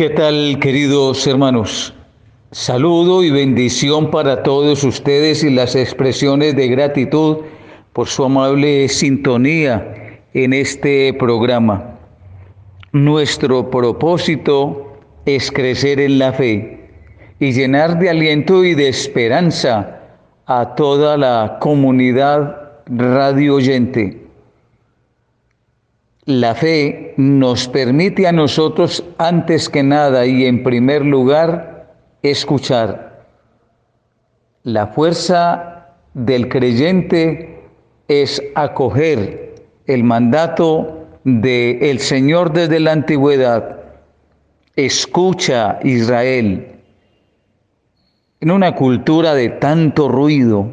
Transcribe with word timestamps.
¿Qué 0.00 0.08
tal, 0.08 0.58
queridos 0.60 1.26
hermanos? 1.26 1.92
Saludo 2.52 3.22
y 3.22 3.30
bendición 3.30 4.10
para 4.10 4.42
todos 4.42 4.82
ustedes 4.82 5.44
y 5.44 5.50
las 5.50 5.76
expresiones 5.76 6.56
de 6.56 6.68
gratitud 6.68 7.40
por 7.92 8.08
su 8.08 8.24
amable 8.24 8.88
sintonía 8.88 10.22
en 10.32 10.54
este 10.54 11.12
programa. 11.12 11.98
Nuestro 12.92 13.68
propósito 13.68 14.90
es 15.26 15.52
crecer 15.52 16.00
en 16.00 16.18
la 16.18 16.32
fe 16.32 16.80
y 17.38 17.52
llenar 17.52 17.98
de 17.98 18.08
aliento 18.08 18.64
y 18.64 18.74
de 18.74 18.88
esperanza 18.88 20.00
a 20.46 20.76
toda 20.76 21.18
la 21.18 21.58
comunidad 21.60 22.56
radio 22.86 23.56
oyente. 23.56 24.29
La 26.26 26.54
fe 26.54 27.14
nos 27.16 27.66
permite 27.68 28.26
a 28.26 28.32
nosotros, 28.32 29.04
antes 29.16 29.68
que 29.68 29.82
nada 29.82 30.26
y 30.26 30.44
en 30.44 30.62
primer 30.62 31.04
lugar, 31.04 31.94
escuchar. 32.22 33.24
La 34.62 34.88
fuerza 34.88 35.96
del 36.12 36.48
creyente 36.48 37.62
es 38.08 38.42
acoger 38.54 39.54
el 39.86 40.04
mandato 40.04 41.06
del 41.24 41.82
el 41.82 42.00
Señor 42.00 42.52
desde 42.52 42.80
la 42.80 42.92
antigüedad. 42.92 43.78
Escucha 44.76 45.78
Israel. 45.82 46.80
En 48.40 48.50
una 48.50 48.74
cultura 48.74 49.34
de 49.34 49.48
tanto 49.48 50.08
ruido, 50.08 50.70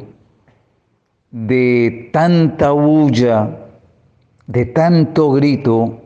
de 1.30 2.10
tanta 2.12 2.70
bulla, 2.72 3.67
de 4.48 4.64
tanto 4.64 5.30
grito, 5.32 6.00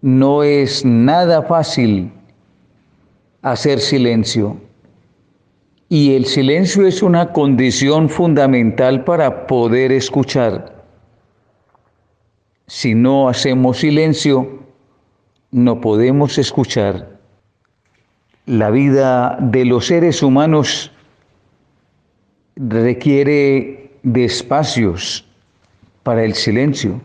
no 0.00 0.42
es 0.42 0.84
nada 0.84 1.42
fácil 1.42 2.10
hacer 3.42 3.80
silencio. 3.80 4.56
Y 5.90 6.16
el 6.16 6.24
silencio 6.24 6.86
es 6.86 7.02
una 7.02 7.32
condición 7.32 8.08
fundamental 8.08 9.04
para 9.04 9.46
poder 9.46 9.92
escuchar. 9.92 10.82
Si 12.66 12.94
no 12.94 13.28
hacemos 13.28 13.78
silencio, 13.78 14.60
no 15.50 15.82
podemos 15.82 16.38
escuchar. 16.38 17.18
La 18.46 18.70
vida 18.70 19.36
de 19.40 19.66
los 19.66 19.86
seres 19.86 20.22
humanos 20.22 20.92
requiere 22.56 23.92
de 24.02 24.24
espacios 24.24 25.26
para 26.02 26.24
el 26.24 26.32
silencio 26.32 27.02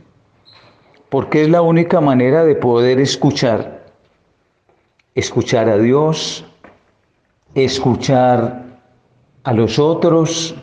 porque 1.14 1.44
es 1.44 1.50
la 1.50 1.62
única 1.62 2.02
manera 2.02 2.44
de 2.44 2.56
poder 2.56 3.00
escuchar. 3.00 3.86
Escuchar 5.14 5.70
a 5.70 5.78
Dios, 5.78 6.44
escuchar 7.54 8.66
a 9.44 9.54
los 9.54 9.78
otros, 9.78 10.56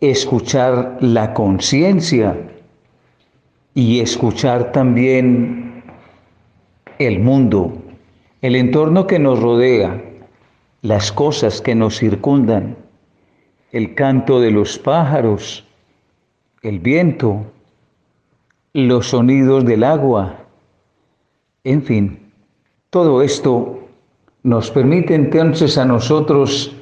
escuchar 0.00 0.96
la 1.00 1.34
conciencia 1.34 2.34
y 3.74 4.00
escuchar 4.00 4.72
también 4.72 5.84
el 6.98 7.20
mundo, 7.20 7.82
el 8.40 8.56
entorno 8.56 9.06
que 9.06 9.18
nos 9.18 9.38
rodea, 9.40 10.02
las 10.80 11.12
cosas 11.12 11.60
que 11.60 11.74
nos 11.74 11.98
circundan, 11.98 12.78
el 13.72 13.94
canto 13.94 14.40
de 14.40 14.52
los 14.52 14.78
pájaros, 14.78 15.66
el 16.62 16.78
viento, 16.78 17.44
los 18.74 19.08
sonidos 19.08 19.66
del 19.66 19.84
agua, 19.84 20.38
en 21.62 21.82
fin, 21.82 22.32
todo 22.88 23.20
esto 23.20 23.80
nos 24.42 24.70
permite 24.70 25.14
entonces 25.14 25.76
a 25.76 25.84
nosotros 25.84 26.74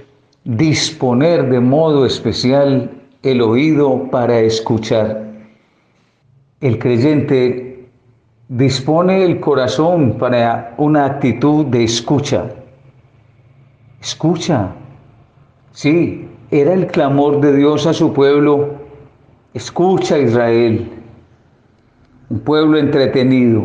disponer 0.44 1.50
de 1.50 1.58
modo 1.58 2.06
especial 2.06 2.90
el 3.24 3.42
oído 3.42 4.08
para 4.10 4.38
escuchar. 4.38 5.30
El 6.60 6.78
creyente 6.78 7.88
dispone 8.48 9.24
el 9.24 9.40
corazón 9.40 10.16
para 10.16 10.74
una 10.78 11.06
actitud 11.06 11.66
de 11.66 11.84
escucha. 11.84 12.54
Escucha. 14.00 14.70
Sí, 15.72 16.28
era 16.52 16.72
el 16.72 16.86
clamor 16.86 17.40
de 17.40 17.56
Dios 17.56 17.86
a 17.86 17.92
su 17.92 18.12
pueblo. 18.12 18.74
Escucha 19.54 20.18
Israel 20.18 20.99
un 22.30 22.38
pueblo 22.38 22.78
entretenido, 22.78 23.64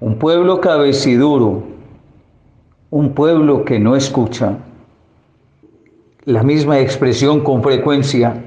un 0.00 0.18
pueblo 0.18 0.60
cabeciduro, 0.60 1.62
un 2.90 3.14
pueblo 3.14 3.64
que 3.64 3.78
no 3.78 3.94
escucha. 3.94 4.58
La 6.24 6.42
misma 6.42 6.80
expresión 6.80 7.40
con 7.44 7.62
frecuencia 7.62 8.42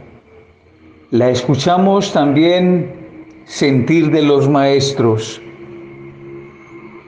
la 1.12 1.29
escuchamos 1.29 2.12
también 2.12 2.91
sentir 3.46 4.12
de 4.12 4.23
los 4.23 4.50
maestros. 4.50 5.41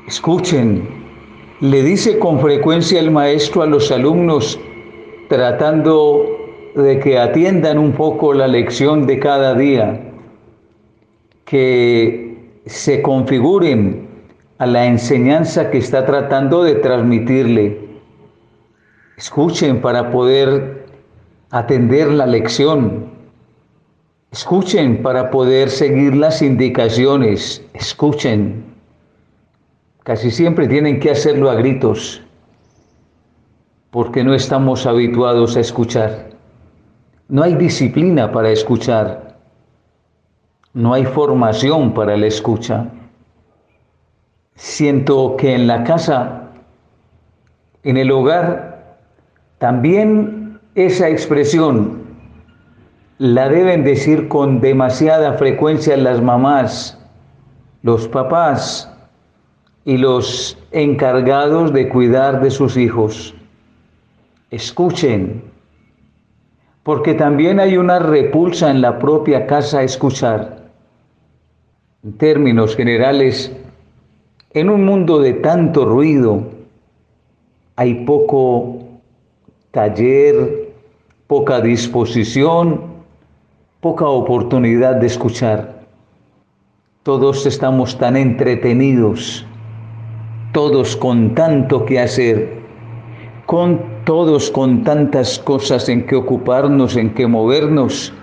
Escuchen, 0.07 0.87
le 1.59 1.83
dice 1.83 2.17
con 2.17 2.39
frecuencia 2.39 3.01
el 3.01 3.11
maestro 3.11 3.61
a 3.61 3.65
los 3.65 3.91
alumnos 3.91 4.57
tratando 5.27 6.25
de 6.75 6.97
que 6.99 7.19
atiendan 7.19 7.77
un 7.77 7.91
poco 7.91 8.33
la 8.33 8.47
lección 8.47 9.05
de 9.05 9.19
cada 9.19 9.53
día 9.53 10.08
que 11.49 12.61
se 12.67 13.01
configuren 13.01 14.07
a 14.59 14.67
la 14.67 14.85
enseñanza 14.85 15.71
que 15.71 15.79
está 15.79 16.05
tratando 16.05 16.63
de 16.63 16.75
transmitirle. 16.75 17.89
Escuchen 19.17 19.81
para 19.81 20.11
poder 20.11 20.85
atender 21.49 22.11
la 22.11 22.27
lección. 22.27 23.09
Escuchen 24.31 25.01
para 25.01 25.31
poder 25.31 25.71
seguir 25.71 26.15
las 26.15 26.43
indicaciones. 26.43 27.65
Escuchen. 27.73 28.63
Casi 30.03 30.29
siempre 30.29 30.67
tienen 30.67 30.99
que 30.99 31.09
hacerlo 31.09 31.49
a 31.49 31.55
gritos 31.55 32.21
porque 33.89 34.23
no 34.23 34.35
estamos 34.35 34.85
habituados 34.85 35.57
a 35.57 35.61
escuchar. 35.61 36.29
No 37.27 37.41
hay 37.41 37.55
disciplina 37.55 38.31
para 38.31 38.51
escuchar. 38.51 39.28
No 40.73 40.93
hay 40.93 41.05
formación 41.05 41.93
para 41.93 42.15
la 42.15 42.27
escucha. 42.27 42.85
Siento 44.55 45.35
que 45.37 45.55
en 45.55 45.67
la 45.67 45.83
casa, 45.83 46.49
en 47.83 47.97
el 47.97 48.11
hogar, 48.11 48.97
también 49.57 50.59
esa 50.75 51.09
expresión 51.09 51.99
la 53.17 53.49
deben 53.49 53.83
decir 53.83 54.27
con 54.27 54.61
demasiada 54.61 55.33
frecuencia 55.33 55.97
las 55.97 56.21
mamás, 56.21 56.97
los 57.81 58.07
papás 58.07 58.89
y 59.85 59.97
los 59.97 60.57
encargados 60.71 61.73
de 61.73 61.89
cuidar 61.89 62.41
de 62.41 62.51
sus 62.51 62.77
hijos. 62.77 63.33
Escuchen, 64.51 65.43
porque 66.83 67.13
también 67.13 67.59
hay 67.59 67.77
una 67.77 67.99
repulsa 67.99 68.71
en 68.71 68.81
la 68.81 68.99
propia 68.99 69.47
casa 69.47 69.79
a 69.79 69.83
escuchar. 69.83 70.58
En 72.01 72.13
términos 72.13 72.77
generales, 72.77 73.51
en 74.53 74.69
un 74.69 74.85
mundo 74.85 75.19
de 75.19 75.33
tanto 75.33 75.83
ruido, 75.83 76.43
hay 77.75 78.05
poco 78.05 78.77
taller, 79.71 80.71
poca 81.27 81.59
disposición, 81.59 82.83
poca 83.81 84.07
oportunidad 84.07 84.95
de 84.95 85.07
escuchar. 85.07 85.87
Todos 87.03 87.45
estamos 87.45 87.97
tan 87.97 88.15
entretenidos, 88.15 89.45
todos 90.53 90.95
con 90.95 91.35
tanto 91.35 91.83
que 91.83 91.99
hacer, 91.99 92.61
con 93.45 93.81
todos 94.05 94.49
con 94.51 94.85
tantas 94.85 95.37
cosas 95.37 95.89
en 95.89 96.05
que 96.05 96.15
ocuparnos, 96.15 96.95
en 96.95 97.13
que 97.13 97.27
movernos, 97.27 98.13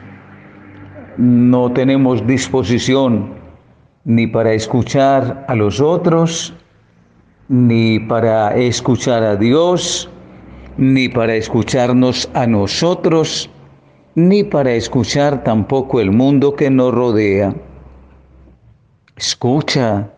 no 1.18 1.70
tenemos 1.72 2.26
disposición 2.26 3.36
ni 4.06 4.28
para 4.28 4.52
escuchar 4.52 5.44
a 5.48 5.56
los 5.56 5.80
otros, 5.80 6.54
ni 7.48 7.98
para 7.98 8.54
escuchar 8.54 9.24
a 9.24 9.34
Dios, 9.34 10.08
ni 10.76 11.08
para 11.08 11.34
escucharnos 11.34 12.30
a 12.32 12.46
nosotros, 12.46 13.50
ni 14.14 14.44
para 14.44 14.72
escuchar 14.74 15.42
tampoco 15.42 16.00
el 16.00 16.12
mundo 16.12 16.54
que 16.54 16.70
nos 16.70 16.94
rodea. 16.94 17.52
Escucha, 19.16 20.08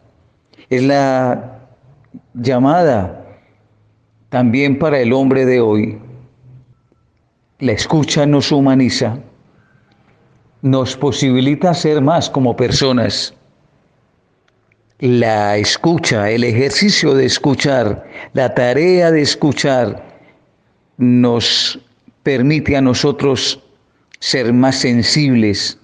es 0.68 0.82
la 0.82 1.60
llamada 2.34 3.24
también 4.28 4.78
para 4.78 5.00
el 5.00 5.14
hombre 5.14 5.46
de 5.46 5.62
hoy. 5.62 5.98
La 7.58 7.72
escucha 7.72 8.26
nos 8.26 8.52
humaniza, 8.52 9.18
nos 10.60 10.94
posibilita 10.94 11.72
ser 11.72 12.02
más 12.02 12.28
como 12.28 12.54
personas 12.54 13.37
La 15.00 15.56
escucha, 15.56 16.28
el 16.28 16.42
ejercicio 16.42 17.14
de 17.14 17.24
escuchar, 17.24 18.04
la 18.32 18.52
tarea 18.52 19.12
de 19.12 19.22
escuchar 19.22 20.04
nos 20.96 21.78
permite 22.24 22.76
a 22.76 22.80
nosotros 22.80 23.62
ser 24.18 24.52
más 24.52 24.74
sensibles 24.80 25.78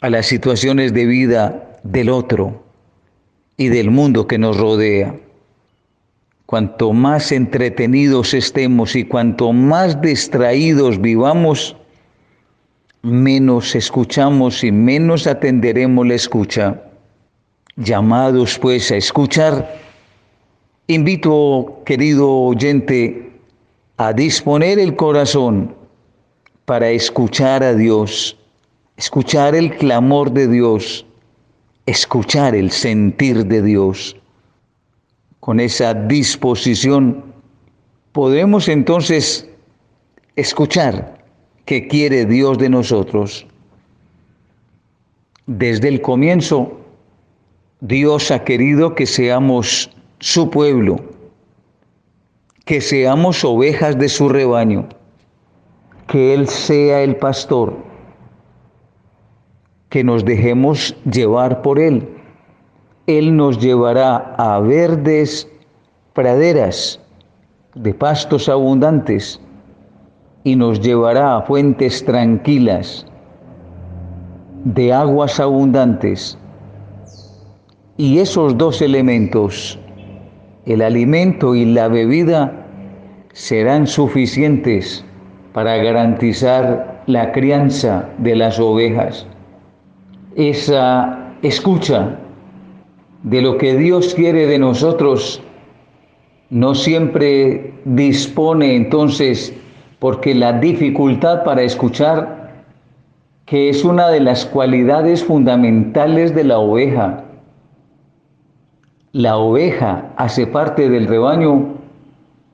a 0.00 0.10
las 0.10 0.26
situaciones 0.26 0.94
de 0.94 1.06
vida 1.06 1.80
del 1.82 2.08
otro 2.08 2.64
y 3.56 3.66
del 3.66 3.90
mundo 3.90 4.28
que 4.28 4.38
nos 4.38 4.56
rodea. 4.56 5.12
Cuanto 6.46 6.92
más 6.92 7.32
entretenidos 7.32 8.32
estemos 8.32 8.94
y 8.94 9.06
cuanto 9.06 9.52
más 9.52 10.00
distraídos 10.00 11.00
vivamos, 11.00 11.76
menos 13.02 13.74
escuchamos 13.74 14.62
y 14.62 14.70
menos 14.70 15.26
atenderemos 15.26 16.06
la 16.06 16.14
escucha. 16.14 16.80
Llamados 17.76 18.58
pues 18.58 18.90
a 18.90 18.96
escuchar, 18.96 19.80
invito, 20.86 21.82
querido 21.86 22.28
oyente, 22.28 23.30
a 23.96 24.12
disponer 24.12 24.78
el 24.78 24.96
corazón 24.96 25.74
para 26.64 26.90
escuchar 26.90 27.62
a 27.62 27.74
Dios, 27.74 28.36
escuchar 28.96 29.54
el 29.54 29.76
clamor 29.76 30.32
de 30.32 30.48
Dios, 30.48 31.06
escuchar 31.86 32.54
el 32.54 32.70
sentir 32.70 33.46
de 33.46 33.62
Dios. 33.62 34.16
Con 35.38 35.60
esa 35.60 35.94
disposición 35.94 37.24
podemos 38.12 38.68
entonces 38.68 39.48
escuchar 40.36 41.24
qué 41.66 41.86
quiere 41.86 42.26
Dios 42.26 42.58
de 42.58 42.68
nosotros. 42.68 43.46
Desde 45.46 45.88
el 45.88 46.00
comienzo, 46.00 46.79
Dios 47.80 48.30
ha 48.30 48.44
querido 48.44 48.94
que 48.94 49.06
seamos 49.06 49.90
su 50.18 50.50
pueblo, 50.50 51.00
que 52.66 52.82
seamos 52.82 53.42
ovejas 53.42 53.98
de 53.98 54.08
su 54.10 54.28
rebaño, 54.28 54.86
que 56.06 56.34
Él 56.34 56.46
sea 56.46 57.02
el 57.02 57.16
pastor, 57.16 57.74
que 59.88 60.04
nos 60.04 60.26
dejemos 60.26 60.94
llevar 61.10 61.62
por 61.62 61.78
Él. 61.78 62.06
Él 63.06 63.34
nos 63.34 63.58
llevará 63.58 64.34
a 64.36 64.60
verdes 64.60 65.48
praderas 66.12 67.00
de 67.74 67.94
pastos 67.94 68.50
abundantes 68.50 69.40
y 70.44 70.54
nos 70.54 70.80
llevará 70.80 71.36
a 71.36 71.42
fuentes 71.42 72.04
tranquilas 72.04 73.06
de 74.64 74.92
aguas 74.92 75.40
abundantes. 75.40 76.36
Y 78.00 78.18
esos 78.18 78.56
dos 78.56 78.80
elementos, 78.80 79.78
el 80.64 80.80
alimento 80.80 81.54
y 81.54 81.66
la 81.66 81.86
bebida, 81.86 82.64
serán 83.34 83.86
suficientes 83.86 85.04
para 85.52 85.76
garantizar 85.76 87.02
la 87.04 87.30
crianza 87.32 88.08
de 88.16 88.36
las 88.36 88.58
ovejas. 88.58 89.26
Esa 90.34 91.34
escucha 91.42 92.18
de 93.22 93.42
lo 93.42 93.58
que 93.58 93.76
Dios 93.76 94.14
quiere 94.14 94.46
de 94.46 94.58
nosotros 94.58 95.42
no 96.48 96.74
siempre 96.74 97.74
dispone 97.84 98.76
entonces 98.76 99.52
porque 99.98 100.34
la 100.34 100.54
dificultad 100.54 101.44
para 101.44 101.60
escuchar, 101.60 102.64
que 103.44 103.68
es 103.68 103.84
una 103.84 104.08
de 104.08 104.20
las 104.20 104.46
cualidades 104.46 105.22
fundamentales 105.22 106.34
de 106.34 106.44
la 106.44 106.60
oveja, 106.60 107.26
la 109.12 109.36
oveja 109.38 110.12
hace 110.16 110.46
parte 110.46 110.88
del 110.88 111.08
rebaño 111.08 111.74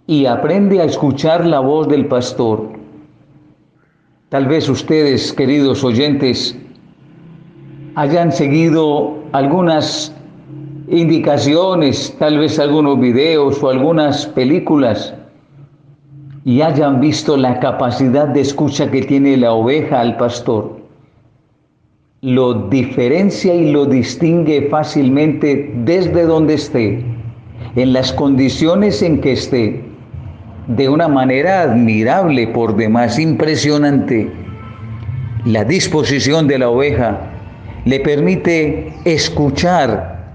y 0.06 0.24
aprende 0.24 0.80
a 0.80 0.84
escuchar 0.84 1.44
la 1.44 1.60
voz 1.60 1.88
del 1.88 2.06
pastor. 2.06 2.70
Tal 4.30 4.46
vez 4.46 4.68
ustedes, 4.68 5.32
queridos 5.32 5.84
oyentes, 5.84 6.56
hayan 7.94 8.32
seguido 8.32 9.18
algunas 9.32 10.14
indicaciones, 10.88 12.16
tal 12.18 12.38
vez 12.38 12.58
algunos 12.58 13.00
videos 13.00 13.62
o 13.62 13.68
algunas 13.68 14.26
películas 14.26 15.12
y 16.44 16.62
hayan 16.62 17.00
visto 17.00 17.36
la 17.36 17.58
capacidad 17.60 18.28
de 18.28 18.40
escucha 18.40 18.90
que 18.90 19.02
tiene 19.02 19.36
la 19.36 19.52
oveja 19.52 20.00
al 20.00 20.16
pastor. 20.16 20.75
Lo 22.22 22.54
diferencia 22.68 23.54
y 23.54 23.70
lo 23.70 23.84
distingue 23.84 24.68
fácilmente 24.70 25.70
desde 25.84 26.22
donde 26.22 26.54
esté, 26.54 27.04
en 27.76 27.92
las 27.92 28.12
condiciones 28.12 29.02
en 29.02 29.20
que 29.20 29.32
esté, 29.32 29.82
de 30.66 30.88
una 30.88 31.08
manera 31.08 31.62
admirable, 31.62 32.48
por 32.48 32.74
demás 32.74 33.18
impresionante. 33.18 34.30
La 35.44 35.64
disposición 35.64 36.48
de 36.48 36.58
la 36.58 36.70
oveja 36.70 37.20
le 37.84 38.00
permite 38.00 38.92
escuchar 39.04 40.34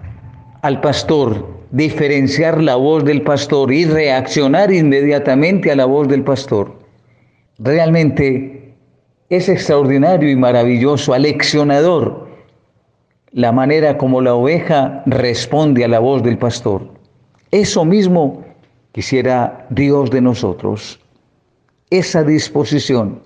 al 0.61 0.79
pastor 0.81 1.61
diferenciar 1.71 2.61
la 2.61 2.75
voz 2.75 3.03
del 3.05 3.21
pastor 3.21 3.71
y 3.71 3.85
reaccionar 3.85 4.71
inmediatamente 4.71 5.71
a 5.71 5.75
la 5.75 5.85
voz 5.85 6.07
del 6.07 6.23
pastor. 6.23 6.79
Realmente 7.59 8.70
es 9.31 9.49
extraordinario 9.49 10.29
y 10.29 10.35
maravilloso, 10.35 11.13
aleccionador, 11.13 12.29
la 13.31 13.51
manera 13.51 13.97
como 13.97 14.21
la 14.21 14.35
oveja 14.35 15.01
responde 15.05 15.83
a 15.83 15.87
la 15.87 15.99
voz 15.99 16.21
del 16.21 16.37
pastor. 16.37 16.87
Eso 17.49 17.83
mismo 17.83 18.45
quisiera 18.91 19.65
Dios 19.71 20.11
de 20.11 20.21
nosotros, 20.21 20.99
esa 21.89 22.23
disposición, 22.23 23.23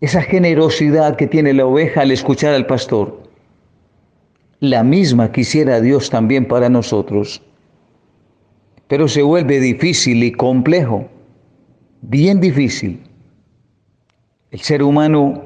esa 0.00 0.22
generosidad 0.22 1.16
que 1.16 1.28
tiene 1.28 1.52
la 1.52 1.66
oveja 1.66 2.00
al 2.00 2.10
escuchar 2.10 2.52
al 2.52 2.66
pastor 2.66 3.26
la 4.60 4.82
misma 4.82 5.32
quisiera 5.32 5.80
Dios 5.80 6.08
también 6.08 6.48
para 6.48 6.70
nosotros. 6.70 7.42
Pero 8.88 9.06
se 9.06 9.20
vuelve 9.20 9.60
difícil 9.60 10.22
y 10.24 10.32
complejo, 10.32 11.08
bien 12.00 12.40
difícil. 12.40 13.05
El 14.50 14.60
ser 14.60 14.82
humano 14.82 15.42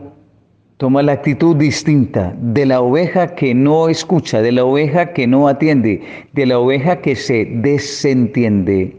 toma 0.77 1.03
la 1.03 1.13
actitud 1.13 1.57
distinta 1.57 2.35
de 2.41 2.67
la 2.67 2.81
oveja 2.81 3.35
que 3.35 3.55
no 3.55 3.89
escucha, 3.89 4.43
de 4.43 4.53
la 4.53 4.65
oveja 4.65 5.13
que 5.13 5.27
no 5.27 5.49
atiende, 5.49 6.03
de 6.33 6.47
la 6.47 6.59
oveja 6.59 7.01
que 7.01 7.17
se 7.17 7.45
desentiende. 7.45 8.97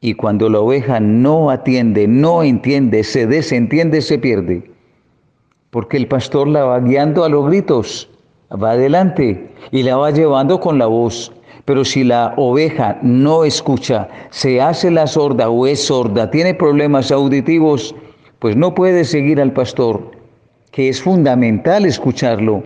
Y 0.00 0.14
cuando 0.14 0.48
la 0.48 0.60
oveja 0.60 1.00
no 1.00 1.50
atiende, 1.50 2.06
no 2.06 2.42
entiende, 2.42 3.02
se 3.02 3.26
desentiende, 3.26 4.00
se 4.00 4.18
pierde. 4.18 4.70
Porque 5.70 5.96
el 5.96 6.06
pastor 6.06 6.48
la 6.48 6.64
va 6.64 6.80
guiando 6.80 7.24
a 7.24 7.28
los 7.28 7.46
gritos 7.46 8.08
va 8.50 8.72
adelante 8.72 9.50
y 9.70 9.82
la 9.82 9.96
va 9.96 10.10
llevando 10.10 10.60
con 10.60 10.78
la 10.78 10.86
voz. 10.86 11.32
Pero 11.64 11.84
si 11.84 12.02
la 12.02 12.32
oveja 12.36 12.98
no 13.02 13.44
escucha, 13.44 14.08
se 14.30 14.60
hace 14.60 14.90
la 14.90 15.06
sorda 15.06 15.50
o 15.50 15.66
es 15.66 15.84
sorda, 15.84 16.30
tiene 16.30 16.54
problemas 16.54 17.12
auditivos, 17.12 17.94
pues 18.38 18.56
no 18.56 18.74
puede 18.74 19.04
seguir 19.04 19.40
al 19.40 19.52
pastor, 19.52 20.12
que 20.70 20.88
es 20.88 21.02
fundamental 21.02 21.84
escucharlo. 21.84 22.62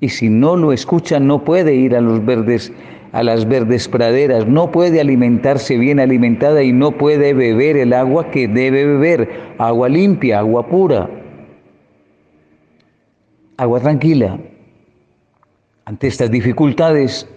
Y 0.00 0.08
si 0.08 0.28
no 0.28 0.56
lo 0.56 0.72
escucha, 0.72 1.20
no 1.20 1.44
puede 1.44 1.74
ir 1.74 1.94
a 1.94 2.00
los 2.00 2.24
verdes, 2.24 2.72
a 3.12 3.22
las 3.22 3.46
verdes 3.46 3.88
praderas, 3.88 4.46
no 4.46 4.70
puede 4.70 5.00
alimentarse 5.00 5.78
bien 5.78 6.00
alimentada 6.00 6.62
y 6.62 6.72
no 6.72 6.92
puede 6.92 7.32
beber 7.32 7.76
el 7.76 7.92
agua 7.92 8.30
que 8.30 8.48
debe 8.48 8.86
beber, 8.86 9.30
agua 9.58 9.88
limpia, 9.88 10.40
agua 10.40 10.66
pura, 10.66 11.08
agua 13.56 13.80
tranquila. 13.80 14.38
Ante 15.84 16.06
estas 16.06 16.30
dificultades, 16.30 17.28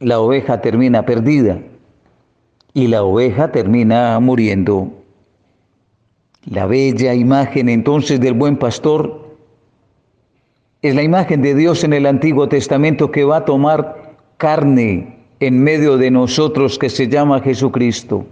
la 0.00 0.18
oveja 0.18 0.60
termina 0.60 1.06
perdida 1.06 1.60
y 2.74 2.88
la 2.88 3.02
oveja 3.02 3.52
termina 3.52 4.18
muriendo. 4.20 4.99
La 6.46 6.66
bella 6.66 7.12
imagen 7.12 7.68
entonces 7.68 8.18
del 8.18 8.32
buen 8.32 8.56
pastor 8.56 9.36
es 10.80 10.94
la 10.94 11.02
imagen 11.02 11.42
de 11.42 11.54
Dios 11.54 11.84
en 11.84 11.92
el 11.92 12.06
Antiguo 12.06 12.48
Testamento 12.48 13.10
que 13.10 13.24
va 13.24 13.38
a 13.38 13.44
tomar 13.44 14.16
carne 14.38 15.18
en 15.40 15.62
medio 15.62 15.98
de 15.98 16.10
nosotros 16.10 16.78
que 16.78 16.88
se 16.88 17.08
llama 17.08 17.40
Jesucristo. 17.40 18.24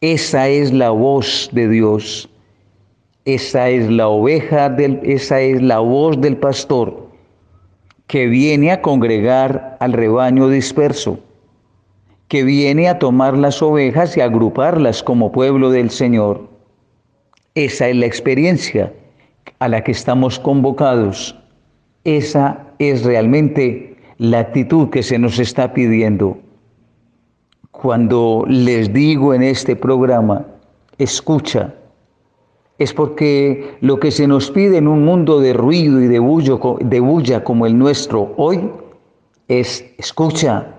Esa 0.00 0.48
es 0.48 0.72
la 0.72 0.88
voz 0.88 1.50
de 1.52 1.68
Dios. 1.68 2.30
Esa 3.26 3.68
es 3.68 3.90
la 3.90 4.08
oveja 4.08 4.70
del 4.70 5.00
esa 5.02 5.40
es 5.42 5.60
la 5.60 5.80
voz 5.80 6.18
del 6.18 6.38
pastor 6.38 7.08
que 8.06 8.26
viene 8.26 8.72
a 8.72 8.80
congregar 8.80 9.76
al 9.80 9.92
rebaño 9.92 10.48
disperso, 10.48 11.18
que 12.28 12.42
viene 12.42 12.88
a 12.88 12.98
tomar 12.98 13.36
las 13.36 13.60
ovejas 13.60 14.16
y 14.16 14.22
agruparlas 14.22 15.02
como 15.02 15.30
pueblo 15.30 15.70
del 15.70 15.90
Señor. 15.90 16.57
Esa 17.58 17.88
es 17.88 17.96
la 17.96 18.06
experiencia 18.06 18.92
a 19.58 19.66
la 19.66 19.82
que 19.82 19.90
estamos 19.90 20.38
convocados. 20.38 21.34
Esa 22.04 22.68
es 22.78 23.02
realmente 23.02 23.96
la 24.18 24.38
actitud 24.38 24.90
que 24.90 25.02
se 25.02 25.18
nos 25.18 25.40
está 25.40 25.74
pidiendo. 25.74 26.38
Cuando 27.72 28.44
les 28.46 28.92
digo 28.92 29.34
en 29.34 29.42
este 29.42 29.74
programa, 29.74 30.46
escucha, 30.98 31.74
es 32.78 32.94
porque 32.94 33.74
lo 33.80 33.98
que 33.98 34.12
se 34.12 34.28
nos 34.28 34.52
pide 34.52 34.76
en 34.76 34.86
un 34.86 35.04
mundo 35.04 35.40
de 35.40 35.52
ruido 35.52 36.00
y 36.00 36.06
de, 36.06 36.20
de 36.20 37.00
bulla 37.00 37.42
como 37.42 37.66
el 37.66 37.76
nuestro 37.76 38.34
hoy 38.36 38.70
es 39.48 39.84
escucha. 39.98 40.78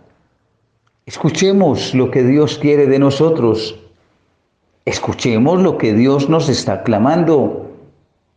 Escuchemos 1.05 1.93
lo 1.93 2.09
que 2.09 2.23
Dios 2.23 2.57
quiere 2.57 2.87
de 2.87 2.99
nosotros. 2.99 3.77
Escuchemos 4.89 5.61
lo 5.61 5.77
que 5.77 5.93
Dios 5.93 6.29
nos 6.29 6.49
está 6.49 6.81
clamando. 6.81 7.69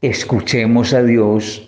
Escuchemos 0.03 0.93
a 0.93 1.03
Dios. 1.03 1.67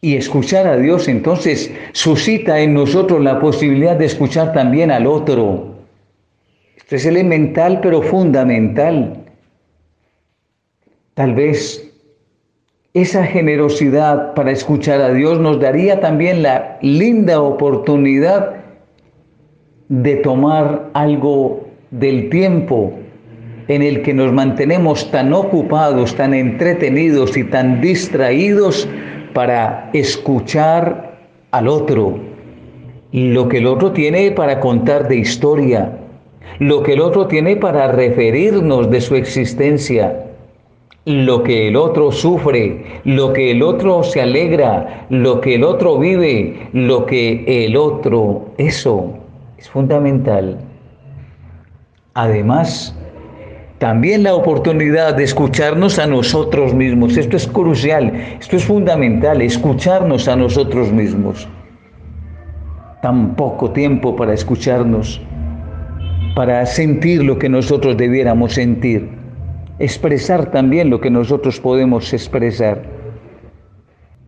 Y 0.00 0.16
escuchar 0.16 0.66
a 0.66 0.76
Dios 0.76 1.06
entonces 1.06 1.70
suscita 1.92 2.58
en 2.58 2.74
nosotros 2.74 3.22
la 3.22 3.38
posibilidad 3.38 3.94
de 3.94 4.06
escuchar 4.06 4.52
también 4.52 4.90
al 4.90 5.06
otro. 5.06 5.76
Esto 6.76 6.96
es 6.96 7.06
elemental 7.06 7.78
pero 7.80 8.02
fundamental. 8.02 9.24
Tal 11.14 11.32
vez 11.34 11.88
esa 12.94 13.24
generosidad 13.24 14.34
para 14.34 14.50
escuchar 14.50 15.00
a 15.00 15.12
Dios 15.12 15.38
nos 15.38 15.60
daría 15.60 16.00
también 16.00 16.42
la 16.42 16.78
linda 16.82 17.40
oportunidad 17.40 18.56
de 19.88 20.16
tomar 20.16 20.90
algo 20.94 21.64
del 21.92 22.28
tiempo 22.28 22.92
en 23.68 23.82
el 23.82 24.02
que 24.02 24.14
nos 24.14 24.32
mantenemos 24.32 25.10
tan 25.10 25.32
ocupados, 25.32 26.14
tan 26.14 26.34
entretenidos 26.34 27.36
y 27.36 27.44
tan 27.44 27.80
distraídos 27.80 28.88
para 29.32 29.90
escuchar 29.92 31.18
al 31.50 31.68
otro, 31.68 32.18
lo 33.12 33.48
que 33.48 33.58
el 33.58 33.66
otro 33.66 33.92
tiene 33.92 34.30
para 34.30 34.60
contar 34.60 35.08
de 35.08 35.16
historia, 35.16 35.98
lo 36.58 36.82
que 36.82 36.92
el 36.94 37.00
otro 37.00 37.26
tiene 37.26 37.56
para 37.56 37.90
referirnos 37.92 38.90
de 38.90 39.00
su 39.00 39.14
existencia, 39.14 40.22
lo 41.04 41.42
que 41.42 41.68
el 41.68 41.76
otro 41.76 42.10
sufre, 42.10 42.84
lo 43.04 43.32
que 43.32 43.52
el 43.52 43.62
otro 43.62 44.02
se 44.02 44.20
alegra, 44.20 45.06
lo 45.08 45.40
que 45.40 45.54
el 45.54 45.64
otro 45.64 45.98
vive, 45.98 46.68
lo 46.72 47.06
que 47.06 47.64
el 47.64 47.76
otro, 47.76 48.46
eso 48.58 49.12
es 49.56 49.70
fundamental. 49.70 50.58
Además, 52.14 52.96
también 53.78 54.22
la 54.22 54.34
oportunidad 54.34 55.14
de 55.14 55.24
escucharnos 55.24 55.98
a 55.98 56.06
nosotros 56.06 56.72
mismos. 56.72 57.16
Esto 57.16 57.36
es 57.36 57.46
crucial, 57.46 58.10
esto 58.40 58.56
es 58.56 58.64
fundamental, 58.64 59.42
escucharnos 59.42 60.28
a 60.28 60.36
nosotros 60.36 60.90
mismos. 60.90 61.46
Tan 63.02 63.36
poco 63.36 63.70
tiempo 63.72 64.16
para 64.16 64.32
escucharnos, 64.32 65.20
para 66.34 66.64
sentir 66.64 67.22
lo 67.22 67.38
que 67.38 67.50
nosotros 67.50 67.98
debiéramos 67.98 68.54
sentir, 68.54 69.10
expresar 69.78 70.50
también 70.50 70.88
lo 70.88 71.00
que 71.00 71.10
nosotros 71.10 71.60
podemos 71.60 72.12
expresar. 72.14 72.82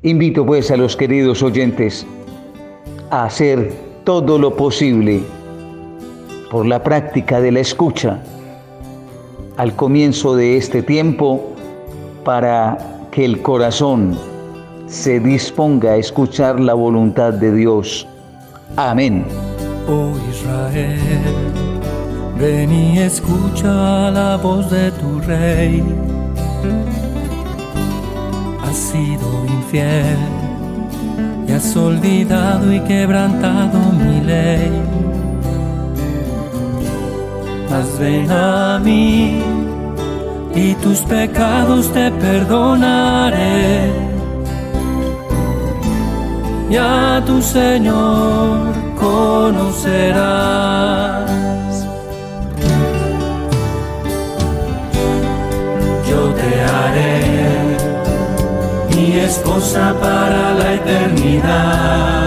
Invito 0.02 0.45
pues 0.45 0.71
a 0.71 0.76
los 0.76 0.95
queridos 0.95 1.43
oyentes 1.43 2.07
a 3.11 3.25
hacer 3.25 3.73
todo 4.05 4.38
lo 4.38 4.55
posible 4.55 5.21
por 6.50 6.67
la 6.67 6.83
práctica 6.83 7.40
de 7.40 7.52
la 7.52 7.61
escucha 7.61 8.23
al 9.59 9.75
comienzo 9.75 10.37
de 10.37 10.57
este 10.57 10.83
tiempo 10.83 11.53
para 12.25 12.79
que 13.11 13.25
el 13.25 13.43
corazón 13.43 14.17
se 14.87 15.19
disponga 15.19 15.91
a 15.93 15.97
escuchar 15.97 16.61
la 16.61 16.75
voluntad 16.75 17.33
de 17.33 17.53
Dios. 17.53 18.07
Amén. 18.77 19.25
Oh 19.88 20.12
Israel, 20.31 21.00
ven 22.38 22.71
y 22.71 22.99
escucha 23.00 24.12
la 24.12 24.37
voz 24.37 24.71
de 24.71 24.93
tu 24.93 25.19
rey. 25.27 25.83
Has 28.62 28.77
sido 28.77 29.45
infiel 29.45 30.19
y 31.49 31.53
has 31.53 31.77
olvidado 31.77 32.73
y 32.73 32.81
quebrantado 32.85 33.79
mi 33.93 34.21
ley 34.21 34.71
Mas 37.71 37.99
ven 37.99 38.31
a 38.31 38.79
mí 38.83 39.43
y 40.55 40.75
tus 40.77 41.01
pecados 41.01 41.93
te 41.93 42.11
perdonaré. 42.11 43.93
Y 46.71 46.77
a 46.77 47.23
tu 47.25 47.41
Señor 47.41 48.73
conocerás. 48.99 50.69
Yo 56.09 56.21
te 56.41 56.51
haré 56.73 57.21
mi 58.95 59.07
esposa 59.19 59.95
para 60.01 60.55
la 60.55 60.75
eternidad, 60.75 62.18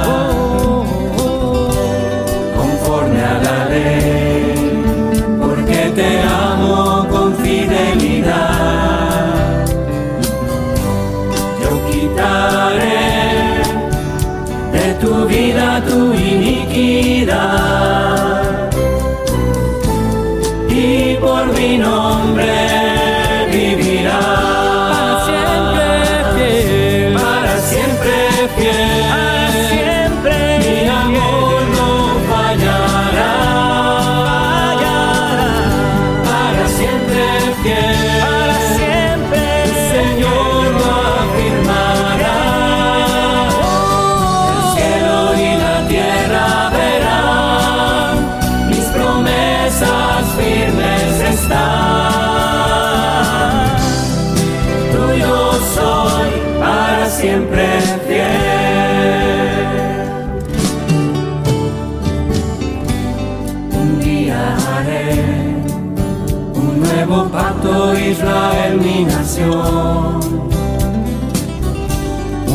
Israel 68.72 68.80
mi 68.80 69.06
nación, 69.06 70.20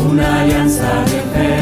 una 0.09 0.41
alianza 0.41 0.89
de 1.05 1.19
fe, 1.33 1.53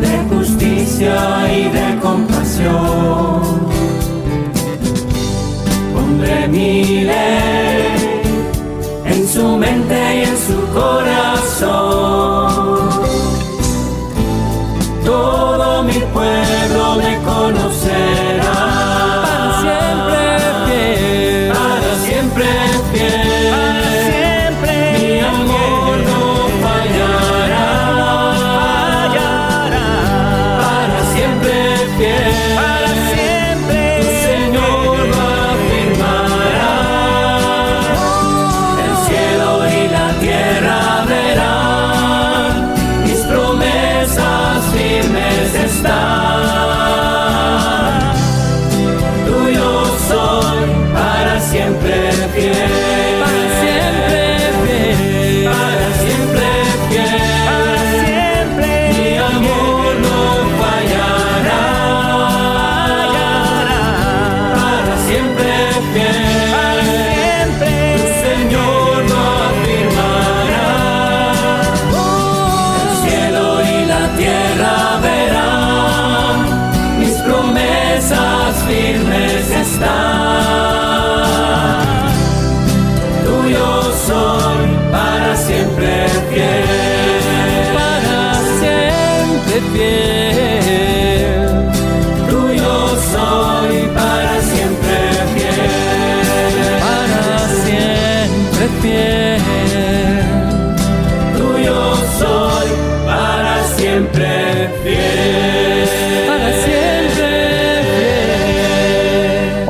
de 0.00 0.34
justicia 0.34 1.16
y 1.52 1.64
de 1.68 1.98
compasión. 2.00 3.42
Pondré 5.94 6.48
mi 6.48 7.04
ley 7.04 8.22
en 9.04 9.28
su 9.28 9.56
mente 9.56 10.16
y 10.16 10.22
en 10.22 10.36
su 10.46 10.72
corazón. 10.72 11.15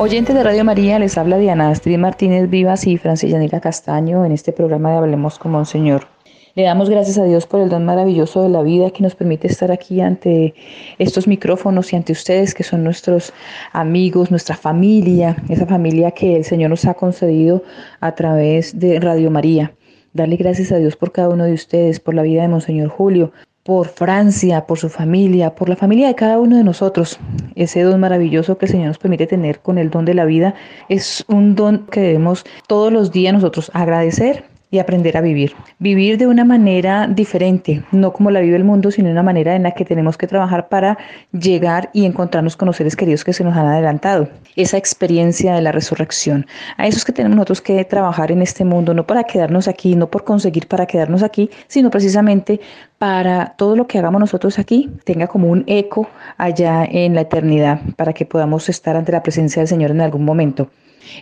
Oyentes 0.07 0.33
de 0.33 0.41
Radio 0.41 0.63
María, 0.63 0.99
les 0.99 1.17
habla 1.17 1.37
Diana 1.37 1.69
Astrid 1.69 1.97
Martínez 1.97 2.49
Vivas 2.49 2.87
y 2.87 2.97
Francia 2.97 3.27
Yanira 3.27 3.59
Castaño 3.59 4.23
en 4.23 4.31
este 4.31 4.53
programa 4.53 4.91
de 4.91 4.97
Hablemos 4.99 5.37
como 5.37 5.57
un 5.57 5.65
Señor. 5.65 6.07
Le 6.55 6.63
damos 6.63 6.89
gracias 6.89 7.17
a 7.17 7.25
Dios 7.25 7.45
por 7.45 7.59
el 7.59 7.67
don 7.67 7.83
maravilloso 7.83 8.41
de 8.41 8.47
la 8.47 8.61
vida 8.61 8.91
que 8.91 9.03
nos 9.03 9.15
permite 9.15 9.47
estar 9.47 9.69
aquí 9.69 9.99
ante 9.99 10.53
estos 10.97 11.27
micrófonos 11.27 11.91
y 11.91 11.97
ante 11.97 12.13
ustedes 12.13 12.53
que 12.53 12.63
son 12.63 12.85
nuestros 12.85 13.33
amigos, 13.73 14.31
nuestra 14.31 14.55
familia, 14.55 15.35
esa 15.49 15.65
familia 15.65 16.11
que 16.11 16.37
el 16.37 16.45
Señor 16.45 16.69
nos 16.69 16.85
ha 16.85 16.93
concedido 16.93 17.63
a 17.99 18.15
través 18.15 18.79
de 18.79 19.01
Radio 19.01 19.29
María. 19.29 19.73
Darle 20.13 20.37
gracias 20.37 20.71
a 20.71 20.77
Dios 20.77 20.95
por 20.95 21.11
cada 21.11 21.27
uno 21.27 21.43
de 21.43 21.51
ustedes, 21.51 21.99
por 21.99 22.13
la 22.13 22.21
vida 22.21 22.43
de 22.43 22.47
Monseñor 22.47 22.87
Julio, 22.87 23.33
por 23.67 23.89
Francia, 23.89 24.65
por 24.65 24.79
su 24.79 24.87
familia, 24.87 25.53
por 25.53 25.67
la 25.67 25.75
familia 25.75 26.07
de 26.07 26.15
cada 26.15 26.39
uno 26.39 26.55
de 26.55 26.63
nosotros. 26.63 27.19
Ese 27.55 27.81
don 27.81 27.99
maravilloso 27.99 28.57
que 28.57 28.65
el 28.65 28.71
Señor 28.71 28.87
nos 28.87 28.97
permite 28.97 29.27
tener 29.27 29.59
con 29.59 29.77
el 29.77 29.89
don 29.89 30.05
de 30.05 30.13
la 30.13 30.23
vida 30.23 30.55
es 30.87 31.25
un 31.27 31.53
don 31.53 31.85
que 31.91 31.99
debemos 31.99 32.45
todos 32.65 32.93
los 32.93 33.11
días 33.11 33.33
nosotros 33.33 33.69
agradecer 33.73 34.45
y 34.69 34.79
aprender 34.79 35.17
a 35.17 35.21
vivir. 35.21 35.53
Vivir 35.79 36.17
de 36.17 36.27
una 36.27 36.43
manera 36.43 37.07
diferente, 37.07 37.83
no 37.91 38.11
como 38.11 38.31
la 38.31 38.41
vive 38.41 38.57
el 38.57 38.63
mundo, 38.63 38.91
sino 38.91 39.09
una 39.09 39.23
manera 39.23 39.55
en 39.55 39.63
la 39.63 39.71
que 39.71 39.85
tenemos 39.85 40.17
que 40.17 40.27
trabajar 40.27 40.67
para 40.67 40.97
llegar 41.31 41.89
y 41.93 42.05
encontrarnos 42.05 42.57
con 42.57 42.65
los 42.65 42.75
seres 42.75 42.95
queridos 42.95 43.23
que 43.23 43.33
se 43.33 43.43
nos 43.43 43.55
han 43.55 43.67
adelantado. 43.67 44.27
Esa 44.55 44.77
experiencia 44.77 45.55
de 45.55 45.61
la 45.61 45.71
resurrección. 45.71 46.45
A 46.77 46.87
esos 46.87 47.05
que 47.05 47.13
tenemos 47.13 47.35
nosotros 47.35 47.61
que 47.61 47.83
trabajar 47.85 48.31
en 48.31 48.41
este 48.41 48.65
mundo, 48.65 48.93
no 48.93 49.07
para 49.07 49.23
quedarnos 49.23 49.67
aquí, 49.67 49.95
no 49.95 50.09
por 50.09 50.23
conseguir 50.23 50.67
para 50.67 50.85
quedarnos 50.85 51.23
aquí, 51.23 51.49
sino 51.67 51.89
precisamente 51.89 52.59
para 52.97 53.53
todo 53.57 53.75
lo 53.75 53.87
que 53.87 53.99
hagamos 53.99 54.19
nosotros 54.19 54.57
aquí 54.59 54.89
tenga 55.03 55.27
como 55.27 55.49
un 55.49 55.63
eco 55.67 56.09
allá 56.37 56.83
en 56.83 57.15
la 57.15 57.21
eternidad, 57.21 57.79
para 57.95 58.13
que 58.13 58.25
podamos 58.25 58.69
estar 58.69 58.95
ante 58.95 59.11
la 59.11 59.23
presencia 59.23 59.61
del 59.61 59.67
Señor 59.67 59.91
en 59.91 60.01
algún 60.01 60.25
momento. 60.25 60.69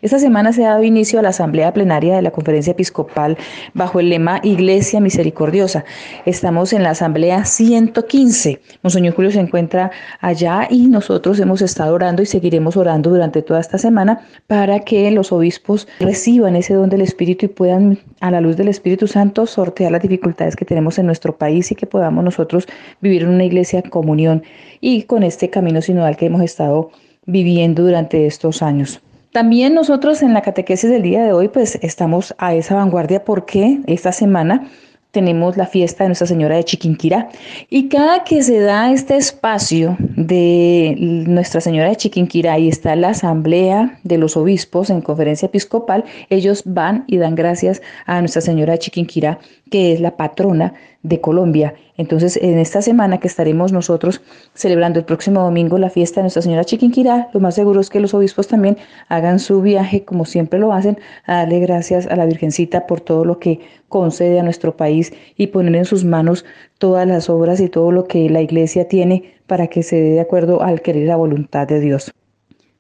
Esta 0.02 0.20
semana 0.20 0.54
se 0.54 0.66
ha 0.66 0.70
dado 0.70 0.84
inicio 0.84 1.20
a 1.20 1.22
la 1.22 1.30
asamblea 1.30 1.74
plenaria 1.74 2.16
de 2.16 2.22
la 2.22 2.32
Conferencia 2.32 2.72
Episcopal 2.72 3.38
bajo 3.74 4.00
el 4.00 4.10
lema 4.10 4.40
Iglesia 4.44 5.00
Misericordiosa. 5.00 5.86
Estamos 6.26 6.74
en 6.74 6.84
la 6.84 6.92
asamblea 6.92 7.46
115. 7.46 8.62
Monseñor 8.84 9.16
Julio 9.16 9.32
se 9.32 9.40
encuentra 9.40 9.92
allá 10.22 10.68
y 10.70 10.88
nosotros 10.88 11.40
hemos 11.40 11.62
estado 11.62 11.94
orando 11.94 12.22
y 12.22 12.26
seguiremos 12.26 12.78
orando 12.78 13.10
durante 13.10 13.42
toda 13.42 13.60
esta 13.60 13.78
semana 13.78 14.22
para 14.48 14.80
que 14.82 15.10
los 15.12 15.32
obispos 15.32 15.88
reciban 16.00 16.56
ese 16.56 16.74
don 16.74 16.90
del 16.90 17.02
Espíritu 17.02 17.46
y 17.46 17.50
puedan 17.50 18.00
a 18.22 18.32
la 18.32 18.42
luz 18.42 18.58
del 18.58 18.68
Espíritu 18.68 19.08
Santo 19.08 19.46
sortear 19.46 19.92
las 19.92 20.02
dificultades 20.02 20.56
que 20.56 20.66
tenemos 20.66 20.98
en 21.00 21.06
nuestro 21.06 21.38
país 21.38 21.72
y 21.72 21.76
que 21.76 21.86
podamos 21.86 22.24
nosotros 22.24 22.68
vivir 23.02 23.24
en 23.24 23.30
una 23.30 23.46
iglesia 23.46 23.82
comunión 23.82 24.44
y 24.82 25.04
con 25.04 25.24
este 25.24 25.50
camino 25.50 25.82
sinodal 25.82 26.18
que 26.18 26.26
hemos 26.26 26.42
estado 26.42 26.92
viviendo 27.26 27.84
durante 27.84 28.26
estos 28.26 28.62
años. 28.62 29.02
También 29.36 29.74
nosotros 29.74 30.22
en 30.22 30.34
la 30.34 30.42
catequesis 30.42 30.90
del 30.90 31.02
día 31.02 31.22
de 31.26 31.34
hoy 31.34 31.50
pues 31.50 31.78
estamos 31.82 32.34
a 32.38 32.56
esa 32.56 32.76
vanguardia 32.76 33.26
porque 33.26 33.82
esta 33.86 34.14
semana 34.14 34.70
tenemos 35.12 35.58
la 35.58 35.66
fiesta 35.66 36.06
de 36.06 36.08
Nuestra 36.08 36.28
Señora 36.28 36.56
de 36.56 36.64
Chiquinquirá. 36.64 37.28
Y 37.70 37.90
cada 37.90 38.24
que 38.24 38.42
se 38.44 38.62
da 38.62 38.94
este 38.94 39.18
espacio 39.18 39.98
de 40.00 40.96
Nuestra 41.28 41.60
Señora 41.60 41.90
de 41.90 41.98
Chiquinquirá 41.98 42.58
y 42.60 42.70
está 42.70 42.96
la 42.96 43.10
asamblea 43.10 44.00
de 44.04 44.18
los 44.18 44.38
obispos 44.38 44.90
en 44.90 45.02
conferencia 45.02 45.48
episcopal, 45.48 46.06
ellos 46.30 46.64
van 46.66 47.04
y 47.06 47.18
dan 47.18 47.36
gracias 47.36 47.82
a 48.06 48.22
Nuestra 48.22 48.42
Señora 48.42 48.72
de 48.72 48.80
Chiquinquirá, 48.80 49.40
que 49.70 49.92
es 49.92 50.00
la 50.00 50.16
patrona 50.16 50.76
de 51.06 51.22
Colombia. 51.22 51.76
Entonces, 51.98 52.38
en 52.42 52.58
esta 52.58 52.82
semana 52.82 53.20
que 53.20 53.28
estaremos 53.28 53.72
nosotros 53.72 54.22
celebrando 54.54 55.00
el 55.00 55.06
próximo 55.06 55.42
domingo 55.42 55.78
la 55.78 55.92
fiesta 55.92 56.20
de 56.20 56.24
Nuestra 56.24 56.42
Señora 56.42 56.66
Chiquinquirá, 56.66 57.30
lo 57.32 57.40
más 57.40 57.56
seguro 57.56 57.80
es 57.80 57.90
que 57.90 58.00
los 58.00 58.14
obispos 58.14 58.48
también 58.48 58.78
hagan 59.08 59.40
su 59.40 59.62
viaje, 59.62 60.04
como 60.04 60.26
siempre 60.26 60.60
lo 60.60 60.74
hacen, 60.74 60.98
a 61.26 61.38
darle 61.38 61.60
gracias 61.60 62.08
a 62.08 62.16
la 62.16 62.26
Virgencita 62.26 62.88
por 62.88 63.02
todo 63.02 63.24
lo 63.24 63.38
que 63.38 63.60
concede 63.88 64.40
a 64.40 64.44
nuestro 64.44 64.76
país 64.76 65.14
y 65.38 65.48
poner 65.48 65.76
en 65.76 65.86
sus 65.86 66.04
manos 66.04 66.44
todas 66.80 67.08
las 67.08 67.30
obras 67.30 67.60
y 67.60 67.70
todo 67.70 67.92
lo 67.92 68.06
que 68.06 68.30
la 68.30 68.42
Iglesia 68.42 68.88
tiene 68.88 69.36
para 69.46 69.68
que 69.68 69.84
se 69.84 69.98
dé 69.98 70.10
de 70.12 70.22
acuerdo 70.22 70.64
al 70.64 70.82
querer 70.82 71.08
la 71.08 71.18
voluntad 71.18 71.68
de 71.68 71.80
Dios. 71.80 72.12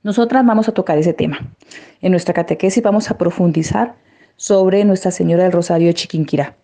Nosotras 0.02 0.44
vamos 0.46 0.68
a 0.68 0.74
tocar 0.74 0.98
ese 0.98 1.14
tema. 1.14 1.54
En 2.02 2.12
nuestra 2.12 2.34
catequesis 2.34 2.82
vamos 2.82 3.12
a 3.12 3.18
profundizar 3.18 3.96
sobre 4.36 4.84
Nuestra 4.84 5.12
Señora 5.12 5.44
del 5.44 5.52
Rosario 5.52 5.88
de 5.88 5.94
Chiquinquirá 5.94 6.56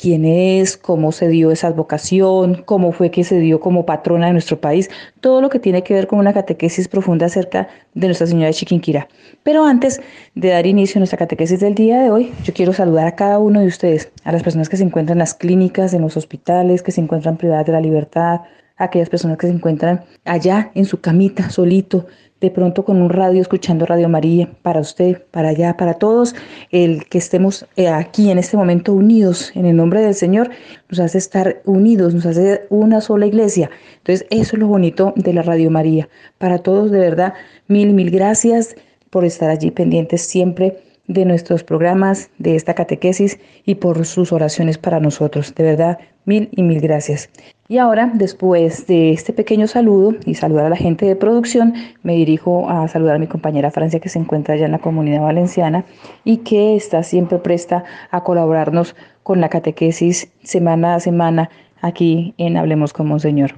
quién 0.00 0.24
es, 0.24 0.78
cómo 0.78 1.12
se 1.12 1.28
dio 1.28 1.50
esa 1.50 1.70
vocación, 1.72 2.62
cómo 2.64 2.90
fue 2.90 3.10
que 3.10 3.22
se 3.22 3.38
dio 3.38 3.60
como 3.60 3.84
patrona 3.84 4.28
de 4.28 4.32
nuestro 4.32 4.58
país, 4.58 4.88
todo 5.20 5.42
lo 5.42 5.50
que 5.50 5.58
tiene 5.58 5.82
que 5.82 5.92
ver 5.92 6.06
con 6.06 6.18
una 6.18 6.32
catequesis 6.32 6.88
profunda 6.88 7.26
acerca 7.26 7.68
de 7.92 8.06
Nuestra 8.06 8.26
Señora 8.26 8.46
de 8.46 8.54
Chiquinquirá. 8.54 9.08
Pero 9.42 9.62
antes 9.66 10.00
de 10.34 10.48
dar 10.48 10.66
inicio 10.66 10.98
a 10.98 11.00
nuestra 11.00 11.18
catequesis 11.18 11.60
del 11.60 11.74
día 11.74 12.00
de 12.00 12.10
hoy, 12.10 12.32
yo 12.44 12.54
quiero 12.54 12.72
saludar 12.72 13.08
a 13.08 13.14
cada 13.14 13.38
uno 13.38 13.60
de 13.60 13.66
ustedes, 13.66 14.10
a 14.24 14.32
las 14.32 14.42
personas 14.42 14.70
que 14.70 14.78
se 14.78 14.84
encuentran 14.84 15.16
en 15.16 15.20
las 15.20 15.34
clínicas, 15.34 15.92
en 15.92 16.00
los 16.00 16.16
hospitales, 16.16 16.82
que 16.82 16.92
se 16.92 17.02
encuentran 17.02 17.36
privadas 17.36 17.66
de 17.66 17.72
la 17.72 17.80
libertad, 17.82 18.40
aquellas 18.80 19.08
personas 19.08 19.38
que 19.38 19.46
se 19.46 19.52
encuentran 19.52 20.04
allá 20.24 20.72
en 20.74 20.84
su 20.84 21.00
camita, 21.00 21.50
solito, 21.50 22.06
de 22.40 22.50
pronto 22.50 22.84
con 22.84 23.02
un 23.02 23.10
radio, 23.10 23.42
escuchando 23.42 23.84
Radio 23.84 24.08
María, 24.08 24.50
para 24.62 24.80
usted, 24.80 25.22
para 25.30 25.50
allá, 25.50 25.76
para 25.76 25.94
todos, 25.94 26.34
el 26.70 27.04
que 27.04 27.18
estemos 27.18 27.66
eh, 27.76 27.88
aquí 27.88 28.30
en 28.30 28.38
este 28.38 28.56
momento 28.56 28.94
unidos 28.94 29.52
en 29.54 29.66
el 29.66 29.76
nombre 29.76 30.00
del 30.00 30.14
Señor, 30.14 30.50
nos 30.88 31.00
hace 31.00 31.18
estar 31.18 31.60
unidos, 31.66 32.14
nos 32.14 32.24
hace 32.24 32.62
una 32.70 33.02
sola 33.02 33.26
iglesia. 33.26 33.70
Entonces, 33.98 34.26
eso 34.30 34.56
es 34.56 34.60
lo 34.60 34.68
bonito 34.68 35.12
de 35.16 35.34
la 35.34 35.42
Radio 35.42 35.70
María. 35.70 36.08
Para 36.38 36.58
todos, 36.58 36.90
de 36.90 36.98
verdad, 36.98 37.34
mil, 37.68 37.92
mil 37.92 38.10
gracias 38.10 38.74
por 39.10 39.26
estar 39.26 39.50
allí 39.50 39.70
pendientes 39.70 40.22
siempre 40.22 40.78
de 41.10 41.24
nuestros 41.24 41.64
programas, 41.64 42.30
de 42.38 42.54
esta 42.54 42.74
catequesis 42.74 43.40
y 43.66 43.74
por 43.74 44.06
sus 44.06 44.32
oraciones 44.32 44.78
para 44.78 45.00
nosotros. 45.00 45.52
De 45.56 45.64
verdad, 45.64 45.98
mil 46.24 46.48
y 46.52 46.62
mil 46.62 46.80
gracias. 46.80 47.28
Y 47.66 47.78
ahora, 47.78 48.12
después 48.14 48.86
de 48.86 49.10
este 49.10 49.32
pequeño 49.32 49.66
saludo 49.66 50.14
y 50.24 50.34
saludar 50.34 50.66
a 50.66 50.70
la 50.70 50.76
gente 50.76 51.06
de 51.06 51.16
producción, 51.16 51.74
me 52.04 52.14
dirijo 52.14 52.70
a 52.70 52.86
saludar 52.86 53.16
a 53.16 53.18
mi 53.18 53.26
compañera 53.26 53.72
Francia 53.72 53.98
que 53.98 54.08
se 54.08 54.20
encuentra 54.20 54.54
allá 54.54 54.66
en 54.66 54.72
la 54.72 54.78
comunidad 54.78 55.22
valenciana 55.22 55.84
y 56.24 56.38
que 56.38 56.76
está 56.76 57.02
siempre 57.02 57.38
presta 57.38 57.84
a 58.12 58.22
colaborarnos 58.22 58.94
con 59.24 59.40
la 59.40 59.48
catequesis 59.48 60.30
semana 60.44 60.94
a 60.94 61.00
semana 61.00 61.50
aquí 61.80 62.34
en 62.38 62.56
Hablemos 62.56 62.92
con 62.92 63.08
Monseñor. 63.08 63.54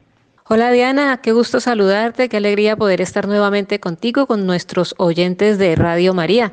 Hola 0.49 0.71
Diana, 0.71 1.21
qué 1.23 1.33
gusto 1.33 1.61
saludarte, 1.61 2.29
qué 2.29 2.37
alegría 2.37 2.77
poder 2.77 3.01
estar 3.01 3.29
nuevamente 3.29 3.81
contigo, 3.81 4.27
con 4.27 4.45
nuestros 4.45 4.95
oyentes 4.99 5.57
de 5.57 5.77
Radio 5.77 6.15
María. 6.15 6.53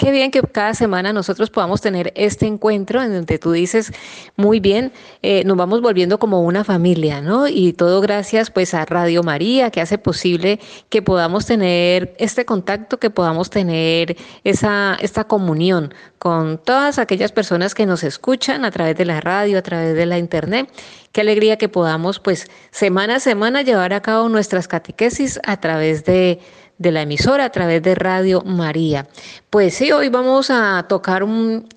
Qué 0.00 0.12
bien 0.12 0.30
que 0.30 0.40
cada 0.40 0.72
semana 0.72 1.12
nosotros 1.12 1.50
podamos 1.50 1.82
tener 1.82 2.10
este 2.16 2.46
encuentro 2.46 3.02
en 3.02 3.12
donde 3.12 3.38
tú 3.38 3.52
dices, 3.52 3.92
muy 4.34 4.58
bien, 4.58 4.92
eh, 5.20 5.44
nos 5.44 5.58
vamos 5.58 5.82
volviendo 5.82 6.18
como 6.18 6.40
una 6.40 6.64
familia, 6.64 7.20
¿no? 7.20 7.46
Y 7.46 7.74
todo 7.74 8.00
gracias 8.00 8.50
pues 8.50 8.72
a 8.72 8.86
Radio 8.86 9.22
María, 9.22 9.70
que 9.70 9.82
hace 9.82 9.98
posible 9.98 10.58
que 10.88 11.02
podamos 11.02 11.44
tener 11.44 12.14
este 12.16 12.46
contacto, 12.46 12.98
que 12.98 13.10
podamos 13.10 13.50
tener 13.50 14.16
esa, 14.42 14.96
esta 15.02 15.24
comunión 15.24 15.92
con 16.18 16.56
todas 16.56 16.98
aquellas 16.98 17.32
personas 17.32 17.74
que 17.74 17.84
nos 17.84 18.02
escuchan 18.02 18.64
a 18.64 18.70
través 18.70 18.96
de 18.96 19.04
la 19.04 19.20
radio, 19.20 19.58
a 19.58 19.62
través 19.62 19.94
de 19.94 20.06
la 20.06 20.16
internet. 20.16 20.72
Qué 21.12 21.20
alegría 21.20 21.58
que 21.58 21.68
podamos, 21.68 22.20
pues, 22.20 22.46
semana 22.70 23.16
a 23.16 23.20
semana 23.20 23.60
llevar 23.60 23.92
a 23.92 24.00
cabo 24.00 24.30
nuestras 24.30 24.66
catequesis 24.66 25.40
a 25.44 25.60
través 25.60 26.06
de, 26.06 26.40
de 26.80 26.90
la 26.90 27.02
emisora, 27.02 27.44
a 27.44 27.52
través 27.52 27.82
de 27.82 27.94
Radio 27.94 28.40
María. 28.40 29.06
Pues 29.50 29.74
sí, 29.74 29.92
hoy 29.92 30.08
vamos 30.08 30.50
a 30.50 30.86
tocar 30.88 31.22
un, 31.22 31.68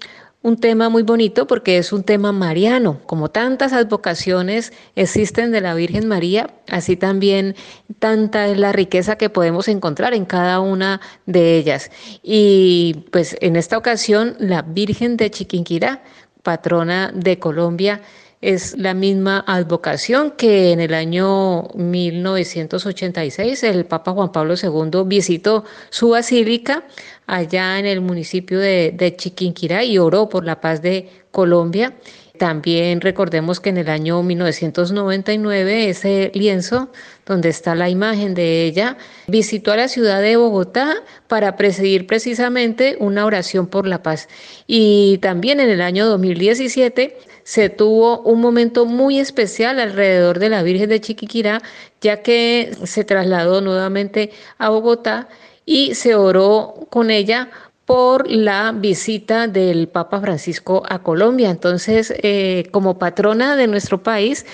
un 0.42 0.58
tema 0.58 0.88
muy 0.88 1.04
bonito 1.04 1.46
porque 1.46 1.78
es 1.78 1.92
un 1.92 2.04
tema 2.04 2.32
mariano. 2.32 3.02
Como 3.06 3.30
tantas 3.30 3.74
advocaciones 3.74 4.72
existen 4.96 5.52
de 5.52 5.60
la 5.60 5.74
Virgen 5.74 6.08
María, 6.08 6.50
así 6.70 6.96
también 6.96 7.54
tanta 8.00 8.48
es 8.48 8.58
la 8.58 8.72
riqueza 8.72 9.18
que 9.18 9.30
podemos 9.30 9.68
encontrar 9.68 10.14
en 10.14 10.24
cada 10.24 10.62
una 10.62 11.02
de 11.26 11.58
ellas. 11.58 11.92
Y 12.24 13.06
pues 13.12 13.36
en 13.42 13.58
esta 13.58 13.78
ocasión 13.78 14.38
la 14.40 14.62
Virgen 14.62 15.18
de 15.18 15.30
Chiquinquirá, 15.30 16.02
patrona 16.44 17.12
de 17.14 17.40
Colombia, 17.40 18.02
es 18.44 18.78
la 18.78 18.94
misma 18.94 19.44
advocación 19.48 20.32
que 20.32 20.74
en 20.74 20.82
el 20.82 20.94
año 20.94 21.70
1986 21.76 23.64
el 23.64 23.86
Papa 23.86 24.12
Juan 24.12 24.34
Pablo 24.34 24.56
II 24.62 25.04
visitó 25.06 25.64
su 25.90 26.10
basílica 26.10 26.84
allá 27.26 27.80
en 27.80 27.86
el 27.86 28.02
municipio 28.02 28.60
de, 28.60 29.16
Chiquinquirá 29.18 29.86
y 29.86 29.98
oró 29.98 30.28
por 30.28 30.44
la 30.44 30.60
paz 30.60 30.82
de 30.82 31.10
Colombia. 31.32 31.94
También 32.38 33.00
recordemos 33.00 33.62
que 33.62 33.70
en 33.70 33.78
el 33.78 33.88
año 33.88 34.22
1999 34.24 35.90
ese 35.90 36.32
lienzo 36.34 36.92
donde 37.26 37.48
está 37.48 37.76
la 37.76 37.90
imagen 37.90 38.34
de 38.34 38.66
ella, 38.66 38.98
visitó 39.28 39.72
a 39.72 39.78
la 39.78 39.88
ciudad 39.88 40.22
de 40.22 40.36
Bogotá 40.36 40.96
para 41.28 41.56
presidir 41.56 42.08
precisamente 42.08 42.98
una 43.00 43.26
oración 43.26 43.68
por 43.68 43.88
la 43.88 44.04
paz. 44.04 44.28
Y 44.68 45.20
también 45.20 45.62
en 45.62 45.70
el 45.70 45.80
año 45.80 46.06
2017 46.08 47.18
se 47.44 47.70
tuvo 47.70 48.22
un 48.22 48.42
momento 48.42 48.86
muy 48.86 49.20
especial 49.20 49.80
alrededor 49.80 50.40
de 50.40 50.50
la 50.50 50.64
Virgen 50.64 50.90
de 50.90 51.02
Chiquinquirá, 51.02 51.62
ya 52.02 52.22
que 52.22 52.72
se 52.84 53.04
trasladó 53.04 53.62
nuevamente 53.62 54.32
a 54.58 54.70
Bogotá 54.70 55.28
y 55.66 55.96
se 55.96 56.16
oró 56.16 56.88
con 56.90 57.10
ella 57.10 57.50
por 57.86 58.30
la 58.30 58.72
visita 58.72 59.48
del 59.48 59.90
Papa 59.90 60.22
Francisco 60.22 60.84
a 60.88 61.00
Colombia. 61.04 61.50
Entonces, 61.50 62.14
eh, 62.24 62.70
como 62.72 62.98
patrona 62.98 63.56
de 63.56 63.68
nuestro 63.68 64.02
país, 64.02 64.46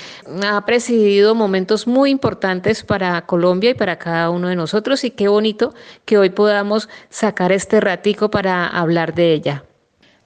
ha 0.44 0.66
presidido 0.66 1.36
momentos 1.36 1.86
muy 1.86 2.10
importantes 2.10 2.84
para 2.84 3.22
Colombia 3.26 3.72
y 3.72 3.76
para 3.76 4.00
cada 4.00 4.30
uno 4.30 4.48
de 4.48 4.56
nosotros 4.56 5.04
y 5.04 5.12
qué 5.12 5.28
bonito 5.28 5.74
que 6.06 6.18
hoy 6.18 6.32
podamos 6.32 6.90
sacar 7.10 7.52
este 7.52 7.80
ratico 7.80 8.32
para 8.32 8.68
hablar 8.68 9.14
de 9.14 9.34
ella. 9.34 9.69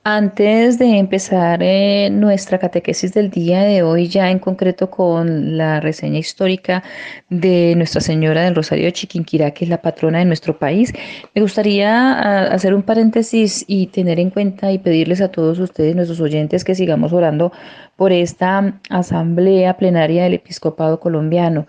Antes 0.06 0.80
de 0.80 0.98
empezar 0.98 1.64
eh, 1.64 2.10
nuestra 2.10 2.60
catequesis 2.60 3.14
del 3.14 3.30
día 3.30 3.64
de 3.64 3.84
hoy, 3.84 4.10
ya 4.10 4.32
en 4.32 4.40
concreto 4.40 4.90
con 4.90 5.56
la 5.56 5.80
reseña 5.80 6.20
histórica 6.20 6.84
de 7.30 7.74
Nuestra 7.78 8.02
Señora 8.02 8.44
del 8.44 8.54
Rosario 8.54 8.84
de 8.84 8.92
Chiquinquirá, 8.92 9.52
que 9.52 9.64
es 9.64 9.70
la 9.70 9.82
patrona 9.82 10.20
de 10.20 10.26
nuestro 10.26 10.60
país, 10.60 10.92
me 11.34 11.42
gustaría 11.42 12.16
ah, 12.16 12.54
hacer 12.54 12.74
un 12.74 12.84
paréntesis 12.84 13.64
y 13.66 13.88
tener 13.88 14.20
en 14.20 14.30
cuenta 14.30 14.74
y 14.74 14.78
pedirles 14.78 15.22
a 15.22 15.30
todos 15.30 15.58
ustedes, 15.60 15.96
nuestros 15.96 16.20
oyentes, 16.20 16.66
que 16.66 16.76
sigamos 16.76 17.14
orando 17.14 17.54
por 17.96 18.12
esta 18.12 18.82
asamblea 18.90 19.78
plenaria 19.78 20.24
del 20.26 20.34
episcopado 20.34 21.00
colombiano. 21.00 21.66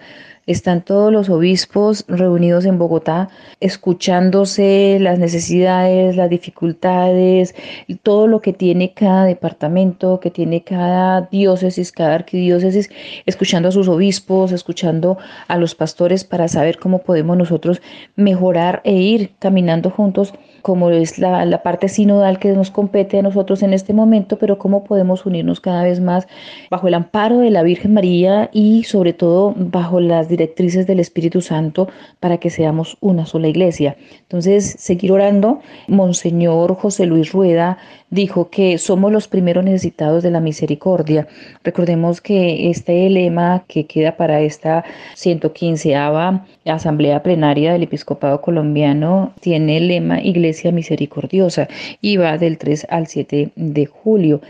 Están 0.47 0.83
todos 0.83 1.11
los 1.11 1.31
obispos 1.31 2.05
reunidos 2.07 2.67
en 2.67 2.79
Bogotá, 2.79 3.31
escuchándose 3.61 4.99
las 5.01 5.19
necesidades, 5.19 6.17
las 6.17 6.29
dificultades, 6.29 7.55
todo 8.03 8.27
lo 8.27 8.41
que 8.41 8.53
tiene 8.53 8.93
cada 8.93 9.25
departamento, 9.25 10.21
que 10.21 10.31
tiene 10.31 10.63
cada 10.63 11.23
diócesis, 11.23 11.93
cada 11.93 12.15
arquidiócesis, 12.17 12.91
escuchando 13.25 13.71
a 13.71 13.73
sus 13.73 13.89
obispos, 13.89 14.53
escuchando 14.53 15.17
a 15.49 15.57
los 15.57 15.75
pastores 15.75 16.25
para 16.25 16.47
saber 16.49 16.79
cómo 16.79 16.99
podemos 16.99 17.39
nosotros 17.39 17.81
mejorar 18.15 18.83
e 18.85 18.93
ir 18.93 19.31
caminando 19.39 19.89
juntos 19.89 20.35
como 20.65 20.89
es 20.89 21.19
la, 21.19 21.45
la, 21.45 21.63
parte 21.63 21.91
sinodal 21.91 22.39
que 22.39 22.51
nos 22.53 22.71
compete 22.71 23.19
a 23.19 23.23
nosotros 23.23 23.63
en 23.63 23.75
este 23.75 23.93
momento, 23.93 24.39
pero 24.39 24.57
cómo 24.57 24.83
podemos 24.83 25.27
unirnos 25.27 25.61
cada 25.61 25.85
vez 25.85 26.01
más 26.01 26.27
bajo 26.71 26.89
el 26.89 26.95
amparo 26.95 27.41
de 27.41 27.51
la 27.51 27.63
Virgen 27.63 27.93
María 27.93 28.49
y 28.51 28.85
sobre 28.85 29.13
todo 29.13 29.53
bajo 29.55 30.01
las 30.01 30.27
directrices 30.37 30.87
del 30.87 31.01
Espíritu 31.01 31.41
Santo 31.41 31.89
para 32.21 32.39
que 32.39 32.51
seamos 32.51 32.97
una 33.01 33.25
sola 33.27 33.49
iglesia. 33.49 33.97
Entonces, 34.23 34.77
seguir 34.79 35.13
orando. 35.13 35.61
Monseñor 35.89 36.75
José 36.75 37.07
Luis 37.07 37.33
Rueda 37.33 37.79
dijo 38.11 38.49
que 38.51 38.79
somos 38.79 39.13
los 39.13 39.29
primeros 39.29 39.65
necesitados 39.65 40.23
de 40.23 40.31
la 40.31 40.41
misericordia. 40.41 41.27
Recordemos 41.63 42.21
que 42.21 42.71
este 42.71 43.09
lema 43.11 43.65
que 43.69 43.87
queda 43.87 44.17
para 44.17 44.41
esta 44.41 44.85
115 45.15 45.95
Asamblea 46.65 47.23
Plenaria 47.23 47.73
del 47.73 47.83
Episcopado 47.83 48.41
Colombiano 48.41 49.33
tiene 49.41 49.77
el 49.77 49.89
lema 49.89 50.21
Iglesia 50.21 50.73
Misericordiosa 50.73 51.69
y 52.01 52.17
va 52.17 52.39
del 52.39 52.59
3 52.59 52.87
al 52.91 53.07
7 53.07 53.51
de 53.55 53.87
julio 53.87 54.41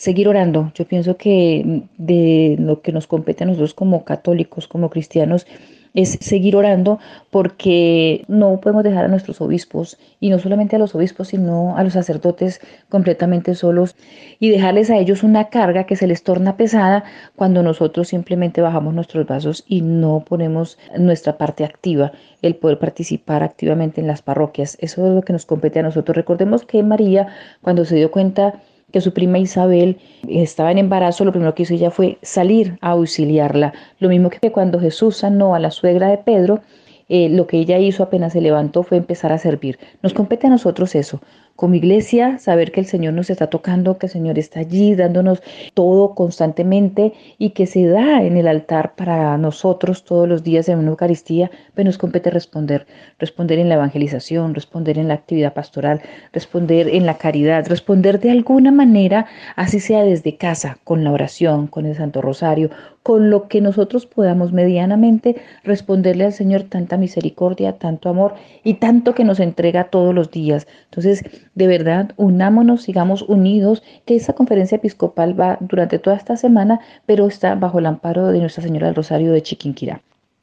seguir 0.00 0.28
orando. 0.28 0.72
Yo 0.74 0.86
pienso 0.86 1.18
que 1.18 1.82
de 1.98 2.56
lo 2.58 2.80
que 2.80 2.90
nos 2.90 3.06
compete 3.06 3.44
a 3.44 3.46
nosotros 3.46 3.74
como 3.74 4.02
católicos, 4.02 4.66
como 4.66 4.88
cristianos, 4.88 5.46
es 5.92 6.16
seguir 6.22 6.56
orando 6.56 6.98
porque 7.30 8.24
no 8.26 8.60
podemos 8.62 8.82
dejar 8.82 9.04
a 9.04 9.08
nuestros 9.08 9.42
obispos 9.42 9.98
y 10.18 10.30
no 10.30 10.38
solamente 10.38 10.76
a 10.76 10.78
los 10.78 10.94
obispos, 10.94 11.28
sino 11.28 11.76
a 11.76 11.84
los 11.84 11.92
sacerdotes 11.92 12.62
completamente 12.88 13.54
solos 13.54 13.94
y 14.38 14.48
dejarles 14.48 14.88
a 14.88 14.96
ellos 14.96 15.22
una 15.22 15.50
carga 15.50 15.84
que 15.84 15.96
se 15.96 16.06
les 16.06 16.22
torna 16.22 16.56
pesada 16.56 17.04
cuando 17.36 17.62
nosotros 17.62 18.08
simplemente 18.08 18.62
bajamos 18.62 18.94
nuestros 18.94 19.26
vasos 19.26 19.64
y 19.68 19.82
no 19.82 20.24
ponemos 20.26 20.78
nuestra 20.96 21.36
parte 21.36 21.62
activa, 21.62 22.12
el 22.40 22.56
poder 22.56 22.78
participar 22.78 23.42
activamente 23.42 24.00
en 24.00 24.06
las 24.06 24.22
parroquias. 24.22 24.78
Eso 24.80 25.06
es 25.06 25.12
lo 25.12 25.20
que 25.20 25.34
nos 25.34 25.44
compete 25.44 25.80
a 25.80 25.82
nosotros. 25.82 26.16
Recordemos 26.16 26.64
que 26.64 26.82
María, 26.82 27.26
cuando 27.60 27.84
se 27.84 27.96
dio 27.96 28.10
cuenta 28.10 28.62
que 28.90 29.00
su 29.00 29.12
prima 29.12 29.38
Isabel 29.38 29.98
estaba 30.28 30.70
en 30.70 30.78
embarazo, 30.78 31.24
lo 31.24 31.32
primero 31.32 31.54
que 31.54 31.62
hizo 31.62 31.74
ella 31.74 31.90
fue 31.90 32.18
salir 32.22 32.78
a 32.80 32.90
auxiliarla. 32.90 33.72
Lo 33.98 34.08
mismo 34.08 34.30
que 34.30 34.52
cuando 34.52 34.80
Jesús 34.80 35.18
sanó 35.18 35.54
a 35.54 35.58
la 35.58 35.70
suegra 35.70 36.08
de 36.08 36.18
Pedro, 36.18 36.60
eh, 37.08 37.28
lo 37.28 37.48
que 37.48 37.58
ella 37.58 37.78
hizo 37.78 38.04
apenas 38.04 38.32
se 38.32 38.40
levantó 38.40 38.84
fue 38.84 38.96
empezar 38.96 39.32
a 39.32 39.38
servir. 39.38 39.78
Nos 40.00 40.14
compete 40.14 40.46
a 40.46 40.50
nosotros 40.50 40.94
eso, 40.94 41.20
como 41.60 41.74
iglesia, 41.74 42.38
saber 42.38 42.72
que 42.72 42.80
el 42.80 42.86
Señor 42.86 43.12
nos 43.12 43.28
está 43.28 43.48
tocando, 43.48 43.98
que 43.98 44.06
el 44.06 44.12
Señor 44.12 44.38
está 44.38 44.60
allí 44.60 44.94
dándonos 44.94 45.42
todo 45.74 46.14
constantemente 46.14 47.12
y 47.36 47.50
que 47.50 47.66
se 47.66 47.86
da 47.86 48.22
en 48.22 48.38
el 48.38 48.48
altar 48.48 48.94
para 48.94 49.36
nosotros 49.36 50.04
todos 50.04 50.26
los 50.26 50.42
días 50.42 50.70
en 50.70 50.78
una 50.78 50.88
Eucaristía, 50.88 51.50
pero 51.74 51.84
nos 51.84 51.98
compete 51.98 52.30
responder, 52.30 52.86
responder 53.18 53.58
en 53.58 53.68
la 53.68 53.74
evangelización, 53.74 54.54
responder 54.54 54.96
en 54.96 55.08
la 55.08 55.12
actividad 55.12 55.52
pastoral, 55.52 56.00
responder 56.32 56.88
en 56.88 57.04
la 57.04 57.18
caridad, 57.18 57.66
responder 57.68 58.20
de 58.20 58.30
alguna 58.30 58.72
manera, 58.72 59.26
así 59.54 59.80
sea 59.80 60.02
desde 60.02 60.38
casa, 60.38 60.78
con 60.82 61.04
la 61.04 61.12
oración, 61.12 61.66
con 61.66 61.84
el 61.84 61.94
Santo 61.94 62.22
Rosario, 62.22 62.70
con 63.02 63.30
lo 63.30 63.48
que 63.48 63.60
nosotros 63.60 64.06
podamos 64.06 64.52
medianamente 64.52 65.36
responderle 65.64 66.24
al 66.24 66.32
Señor 66.32 66.64
tanta 66.64 66.96
misericordia, 66.96 67.78
tanto 67.78 68.08
amor 68.08 68.34
y 68.62 68.74
tanto 68.74 69.14
que 69.14 69.24
nos 69.24 69.40
entrega 69.40 69.84
todos 69.84 70.14
los 70.14 70.30
días. 70.30 70.66
Entonces, 70.84 71.22
de 71.54 71.66
verdad, 71.66 72.12
unámonos, 72.16 72.82
sigamos 72.82 73.22
unidos, 73.22 73.82
que 74.04 74.16
esa 74.16 74.34
conferencia 74.34 74.76
episcopal 74.76 75.38
va 75.38 75.56
durante 75.60 75.98
toda 75.98 76.16
esta 76.16 76.36
semana, 76.36 76.80
pero 77.06 77.26
está 77.26 77.54
bajo 77.54 77.78
el 77.78 77.86
amparo 77.86 78.28
de 78.28 78.40
Nuestra 78.40 78.62
Señora 78.62 78.86
del 78.86 78.96
Rosario 78.96 79.32
de 79.32 79.42
Chiquinquirá. 79.42 80.02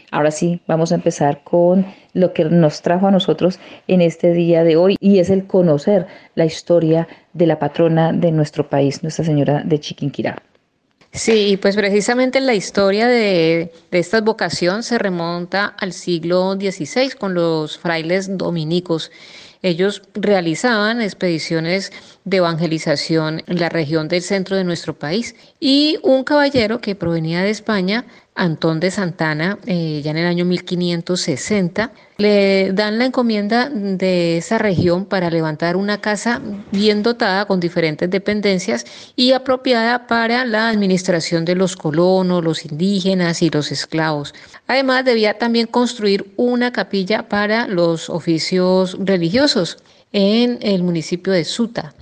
Ahora 0.10 0.32
sí, 0.32 0.62
vamos 0.68 0.94
a 0.94 0.96
empezar 0.96 1.44
con 1.44 1.86
lo 2.14 2.32
que 2.32 2.46
nos 2.46 2.82
trajo 2.82 3.08
a 3.08 3.12
nosotros 3.12 3.60
en 3.88 4.02
este 4.02 4.32
día 4.32 4.64
de 4.64 4.78
hoy 4.78 4.96
y 5.02 5.20
es 5.20 5.30
el 5.30 5.46
conocer 5.46 6.08
la 6.36 6.46
historia 6.46 7.10
de 7.34 7.46
la 7.46 7.60
patrona 7.60 8.14
de 8.14 8.32
nuestro 8.32 8.70
país, 8.70 9.04
Nuestra 9.04 9.26
Señora 9.26 9.64
de 9.66 9.80
Chiquinquirá. 9.80 10.42
Sí, 11.14 11.58
pues 11.62 11.76
precisamente 11.76 12.40
la 12.42 12.54
historia 12.54 13.08
de, 13.08 13.72
de, 13.92 14.00
esta 14.00 14.22
vocación 14.22 14.84
se 14.84 14.98
remonta 14.98 15.66
al 15.66 15.94
siglo 15.94 16.54
XVI 16.54 17.12
con 17.18 17.34
los 17.34 17.78
frailes 17.78 18.38
dominicos. 18.38 19.12
Ellos 19.64 20.04
realizaban 20.14 21.02
expediciones 21.02 21.92
de 22.28 22.38
evangelización 22.38 23.42
en 23.48 23.60
la 23.60 23.70
región 23.70 24.10
del 24.10 24.22
centro 24.22 24.58
de 24.58 24.66
nuestro 24.66 24.94
país 24.94 25.34
y 25.62 25.98
un 26.04 26.26
caballero 26.26 26.82
que 26.82 26.94
provenía 26.94 27.42
de 27.42 27.52
España 27.52 28.04
Antón 28.36 28.82
de 28.82 28.92
Santana, 28.92 29.58
eh, 29.66 30.02
ya 30.04 30.12
en 30.12 30.18
el 30.18 30.28
año 30.28 30.44
1560, 30.44 31.92
le 32.18 32.74
dan 32.74 33.00
la 33.00 33.06
encomienda 33.06 33.70
de 33.70 34.38
esa 34.38 34.58
región 34.58 35.06
para 35.06 35.30
levantar 35.30 35.78
una 35.78 36.02
casa 36.02 36.42
bien 36.72 37.02
dotada 37.02 37.46
con 37.46 37.62
diferentes 37.62 38.10
dependencias 38.10 38.86
y 39.16 39.32
apropiada 39.32 40.06
para 40.06 40.46
la 40.46 40.68
administración 40.68 41.46
de 41.46 41.56
los 41.56 41.78
colonos, 41.78 42.44
los 42.44 42.66
indígenas 42.66 43.42
y 43.42 43.50
los 43.50 43.72
esclavos. 43.72 44.36
Además, 44.68 45.06
debía 45.06 45.38
también 45.40 45.66
construir 45.66 46.32
una 46.36 46.74
capilla 46.74 47.30
para 47.30 47.68
los 47.68 48.10
oficios 48.10 48.98
religiosos 49.00 49.78
en 50.12 50.60
el 50.62 50.84
municipio 50.84 51.34
de 51.34 51.46
Suta. 51.46 51.94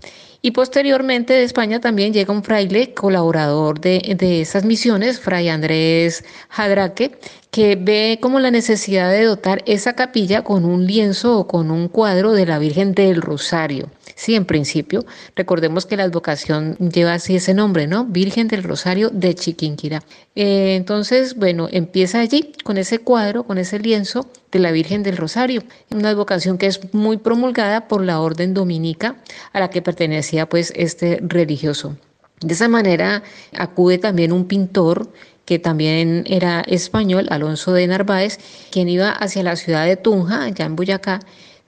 Y 0.41 0.51
posteriormente 0.51 1.33
de 1.33 1.43
España 1.43 1.79
también 1.79 2.13
llega 2.13 2.31
un 2.31 2.43
fraile 2.43 2.93
colaborador 2.93 3.79
de, 3.79 4.15
de 4.15 4.41
esas 4.41 4.63
misiones, 4.63 5.19
Fray 5.19 5.49
Andrés 5.49 6.23
Jadraque, 6.49 7.17
que 7.49 7.75
ve 7.75 8.19
como 8.21 8.39
la 8.39 8.51
necesidad 8.51 9.09
de 9.09 9.23
dotar 9.23 9.63
esa 9.65 9.93
capilla 9.93 10.43
con 10.43 10.65
un 10.65 10.85
lienzo 10.85 11.39
o 11.39 11.47
con 11.47 11.71
un 11.71 11.87
cuadro 11.87 12.33
de 12.33 12.45
la 12.45 12.59
Virgen 12.59 12.93
del 12.93 13.23
Rosario. 13.23 13.89
Sí, 14.15 14.33
en 14.33 14.45
principio, 14.45 15.05
recordemos 15.35 15.85
que 15.85 15.97
la 15.97 16.03
advocación 16.03 16.77
lleva 16.77 17.13
así 17.13 17.35
ese 17.35 17.53
nombre, 17.53 17.85
¿no? 17.85 18.05
Virgen 18.05 18.47
del 18.47 18.63
Rosario 18.63 19.09
de 19.09 19.35
Chiquinquirá. 19.35 20.03
Eh, 20.35 20.75
entonces, 20.77 21.35
bueno, 21.35 21.67
empieza 21.69 22.21
allí 22.21 22.53
con 22.63 22.77
ese 22.77 22.99
cuadro, 22.99 23.43
con 23.43 23.57
ese 23.57 23.77
lienzo 23.77 24.29
de 24.53 24.59
la 24.59 24.71
Virgen 24.71 25.03
del 25.03 25.17
Rosario, 25.17 25.63
una 25.91 26.09
advocación 26.09 26.57
que 26.57 26.67
es 26.67 26.93
muy 26.93 27.17
promulgada 27.17 27.89
por 27.89 28.01
la 28.01 28.21
orden 28.21 28.53
dominica 28.53 29.17
a 29.51 29.59
la 29.59 29.69
que 29.69 29.81
pertenecía 29.81 30.47
pues 30.47 30.71
este 30.77 31.19
religioso. 31.21 31.97
De 32.39 32.53
esa 32.53 32.69
manera 32.69 33.21
acude 33.57 33.97
también 33.97 34.31
un 34.31 34.45
pintor 34.45 35.09
que 35.43 35.59
también 35.59 36.23
era 36.27 36.61
español, 36.61 37.27
Alonso 37.29 37.73
de 37.73 37.85
Narváez, 37.87 38.39
quien 38.71 38.89
iba 38.89 39.11
hacia 39.11 39.43
la 39.43 39.55
ciudad 39.55 39.85
de 39.85 39.95
Tunja, 39.95 40.43
allá 40.43 40.65
en 40.65 40.75
Boyacá, 40.75 41.19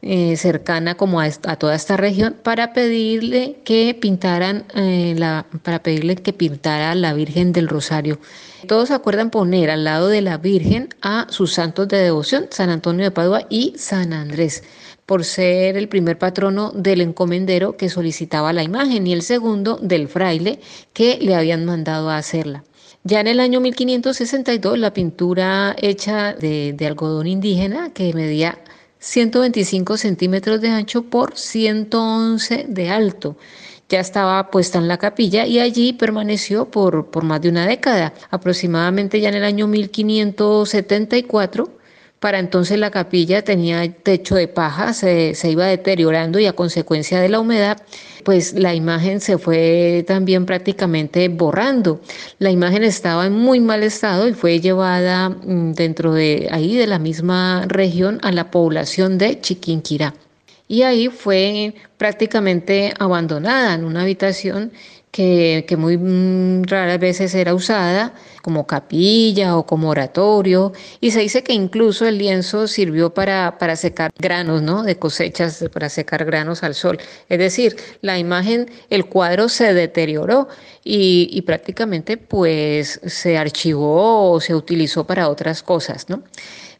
eh, 0.01 0.37
cercana 0.37 0.95
como 0.95 1.19
a, 1.19 1.29
toda 1.31 1.75
esta 1.75 1.97
región 1.97 2.35
para 2.43 2.71
pedirle 2.73 3.57
que 3.63 3.97
pintaran 3.99 4.65
eh, 4.75 5.15
la, 5.17 5.47
para 5.63 5.81
pedirle 5.81 6.15
que 6.15 6.33
pintara 6.33 6.93
la 6.95 7.13
Virgen 7.13 7.51
del 7.51 7.67
Rosario. 7.67 8.19
Todos 8.67 8.91
acuerdan 8.91 9.31
poner 9.31 9.71
al 9.71 9.83
lado 9.83 10.07
de 10.07 10.21
la 10.21 10.37
Virgen 10.37 10.89
a 11.01 11.25
sus 11.29 11.53
santos 11.53 11.87
de 11.87 11.97
devoción, 11.97 12.47
San 12.51 12.69
Antonio 12.69 13.05
de 13.05 13.11
Padua 13.11 13.47
y 13.49 13.73
San 13.77 14.13
Andrés 14.13 14.63
por 15.07 15.23
ser 15.23 15.77
el 15.77 15.87
primer 15.87 16.19
patrono 16.19 16.71
del 16.75 16.99
encomendero 16.99 17.77
que 17.77 17.89
solicitaba 17.89 18.51
la 18.51 18.61
imagen 18.61 19.07
y 19.07 19.13
el 19.13 19.21
segundo 19.21 19.79
del 19.81 20.09
fraile 20.09 20.59
que 20.91 21.17
le 21.21 21.33
habían 21.33 21.63
mandado 21.63 22.09
a 22.09 22.17
hacerla. 22.17 22.65
Ya 23.05 23.21
en 23.21 23.27
el 23.27 23.39
año 23.39 23.61
1562 23.61 24.77
la 24.77 24.93
pintura 24.93 25.73
hecha 25.81 26.33
de, 26.33 26.73
de 26.73 26.87
algodón 26.87 27.25
indígena 27.25 27.93
que 27.93 28.13
medía 28.13 28.59
125 28.99 29.97
centímetros 29.97 30.61
de 30.61 30.69
ancho 30.69 31.03
por 31.03 31.37
111 31.37 32.65
de 32.67 32.89
alto. 32.89 33.37
Ya 33.89 33.99
estaba 34.01 34.51
puesta 34.51 34.77
en 34.79 34.87
la 34.87 34.97
capilla 34.97 35.45
y 35.45 35.59
allí 35.59 35.93
permaneció 35.93 36.69
por, 36.69 37.07
por 37.07 37.23
más 37.23 37.41
de 37.41 37.49
una 37.49 37.65
década. 37.65 38.13
Aproximadamente 38.29 39.21
ya 39.21 39.29
en 39.29 39.35
el 39.35 39.45
año 39.45 39.67
1574 39.67 41.77
para 42.27 42.39
entonces 42.39 42.77
la 42.77 42.91
capilla 42.91 43.41
tenía 43.41 43.89
techo 43.89 44.35
de 44.35 44.49
paja, 44.49 44.91
se, 44.91 45.33
se, 45.33 45.49
iba 45.49 45.65
deteriorando 45.65 46.39
y 46.39 46.45
a 46.45 46.51
consecuencia 46.51 47.21
de 47.21 47.29
la 47.29 47.39
humedad, 47.39 47.81
pues 48.25 48.51
la 48.51 48.75
imagen 48.75 49.21
se 49.21 49.37
fue 49.37 50.03
también 50.05 50.45
prácticamente 50.45 51.29
borrando. 51.29 52.01
La 52.39 52.51
imagen 52.51 52.83
estaba 52.83 53.27
en 53.27 53.31
muy 53.31 53.61
mal 53.61 53.81
estado 53.81 54.27
y 54.27 54.33
fue 54.33 54.59
llevada 54.59 55.29
mm, 55.29 55.71
dentro 55.71 56.13
de 56.13 56.49
ahí, 56.51 56.75
de 56.75 56.87
la 56.87 56.99
misma 56.99 57.63
región, 57.65 58.19
a 58.23 58.33
la 58.33 58.51
población 58.51 59.17
de 59.17 59.39
Chiquinquirá. 59.39 60.13
Y 60.67 60.81
ahí 60.81 61.07
fue 61.07 61.75
prácticamente 61.97 62.93
abandonada 62.99 63.73
en 63.73 63.85
una 63.85 64.01
habitación 64.01 64.73
que, 65.11 65.75
muy 65.77 65.97
mm, 65.97 66.63
raras 66.63 66.99
veces 66.99 67.33
era 67.33 67.55
usada 67.55 68.13
como 68.47 68.65
capilla 68.65 69.57
o 69.57 69.65
como 69.65 69.89
oratorio, 69.89 70.71
y 71.01 71.11
se 71.11 71.19
dice 71.19 71.43
que 71.43 71.51
incluso 71.51 72.05
el 72.05 72.17
lienzo 72.17 72.69
sirvió 72.69 73.13
para, 73.13 73.57
para 73.57 73.75
secar 73.75 74.09
granos, 74.17 74.61
¿no? 74.61 74.83
De 74.83 74.97
cosechas, 74.97 75.65
para 75.73 75.89
secar 75.89 76.23
granos 76.23 76.63
al 76.63 76.73
sol. 76.73 76.97
Es 77.27 77.39
decir, 77.39 77.75
la 77.99 78.17
imagen, 78.17 78.71
el 78.89 79.03
cuadro 79.07 79.49
se 79.49 79.73
deterioró 79.73 80.47
y, 80.81 81.27
y 81.29 81.41
prácticamente 81.41 82.15
pues 82.15 83.01
se 83.05 83.37
archivó 83.37 84.31
o 84.31 84.39
se 84.39 84.55
utilizó 84.55 85.03
para 85.05 85.27
otras 85.27 85.61
cosas, 85.61 86.07
¿no? 86.07 86.23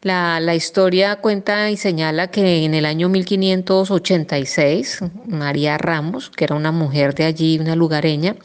La, 0.02 0.40
la, 0.40 0.54
historia 0.54 1.16
cuenta 1.18 1.72
y 1.72 1.78
señala 1.78 2.28
que 2.30 2.66
en 2.66 2.74
el 2.76 2.86
año 2.86 3.10
1586, 3.10 5.00
María 5.26 5.78
Ramos, 5.78 6.30
que 6.30 6.44
era 6.44 6.56
una 6.56 6.72
mujer 6.72 7.16
de 7.16 7.26
allí, 7.26 7.58
una 7.60 7.76
lugareña, 7.76 8.36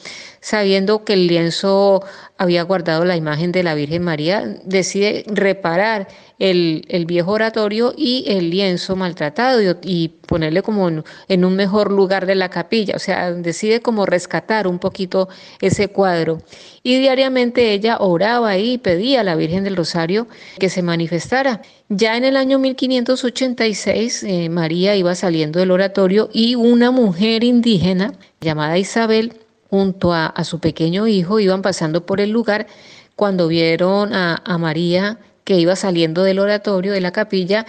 sabiendo 0.40 1.04
que 1.04 1.12
el 1.12 1.26
lienzo 1.26 2.02
había 2.38 2.62
guardado 2.62 3.04
la 3.04 3.16
imagen 3.16 3.52
de 3.52 3.62
la 3.62 3.74
Virgen 3.74 4.02
María, 4.02 4.44
decide 4.64 5.24
reparar 5.28 6.08
el, 6.42 7.04
viejo 7.06 7.30
oratorio 7.30 7.94
y 7.96 8.24
el 8.26 8.50
lienzo 8.50 8.96
maltratado 8.96 9.60
y, 9.82 10.08
ponerle 10.26 10.62
como 10.62 10.88
en, 10.88 11.44
un 11.44 11.56
mejor 11.56 11.92
lugar 11.92 12.26
de 12.26 12.34
la 12.34 12.48
capilla, 12.48 12.96
o 12.96 12.98
sea, 12.98 13.32
decide 13.32 13.80
como 13.80 14.06
rescatar 14.06 14.66
un 14.66 14.78
poquito 14.78 15.28
ese 15.60 15.88
cuadro. 15.88 16.42
Y 16.82 16.98
diariamente 16.98 17.72
ella 17.72 17.98
oraba 18.00 18.58
y 18.58 18.78
pedía 18.78 19.20
a 19.20 19.24
la 19.24 19.36
Virgen 19.36 19.62
del 19.62 19.76
Rosario 19.76 20.26
que 20.58 20.68
se 20.68 20.82
manifestara. 20.82 21.62
Ya 21.88 22.16
en 22.16 22.24
el 22.24 22.36
año 22.36 22.58
1586, 22.58 24.24
eh, 24.24 24.48
María 24.48 24.96
iba 24.96 25.14
saliendo 25.14 25.60
del 25.60 25.70
oratorio 25.70 26.28
y 26.32 26.56
una 26.56 26.90
mujer 26.90 27.44
indígena 27.44 28.14
llamada 28.40 28.78
Isabel 28.78 29.34
junto 29.70 30.12
a, 30.12 30.34
su 30.44 30.58
pequeño 30.58 31.06
hijo 31.06 31.38
iban 31.38 31.62
pasando 31.62 32.04
por 32.04 32.20
el 32.20 32.30
lugar 32.30 32.66
cuando 33.14 33.46
vieron 33.46 34.12
a, 34.14 34.58
María 34.58 35.18
que 35.44 35.58
iba 35.58 35.76
saliendo 35.76 36.22
del 36.22 36.38
oratorio, 36.38 36.92
de 36.92 37.00
la 37.00 37.12
capilla, 37.12 37.66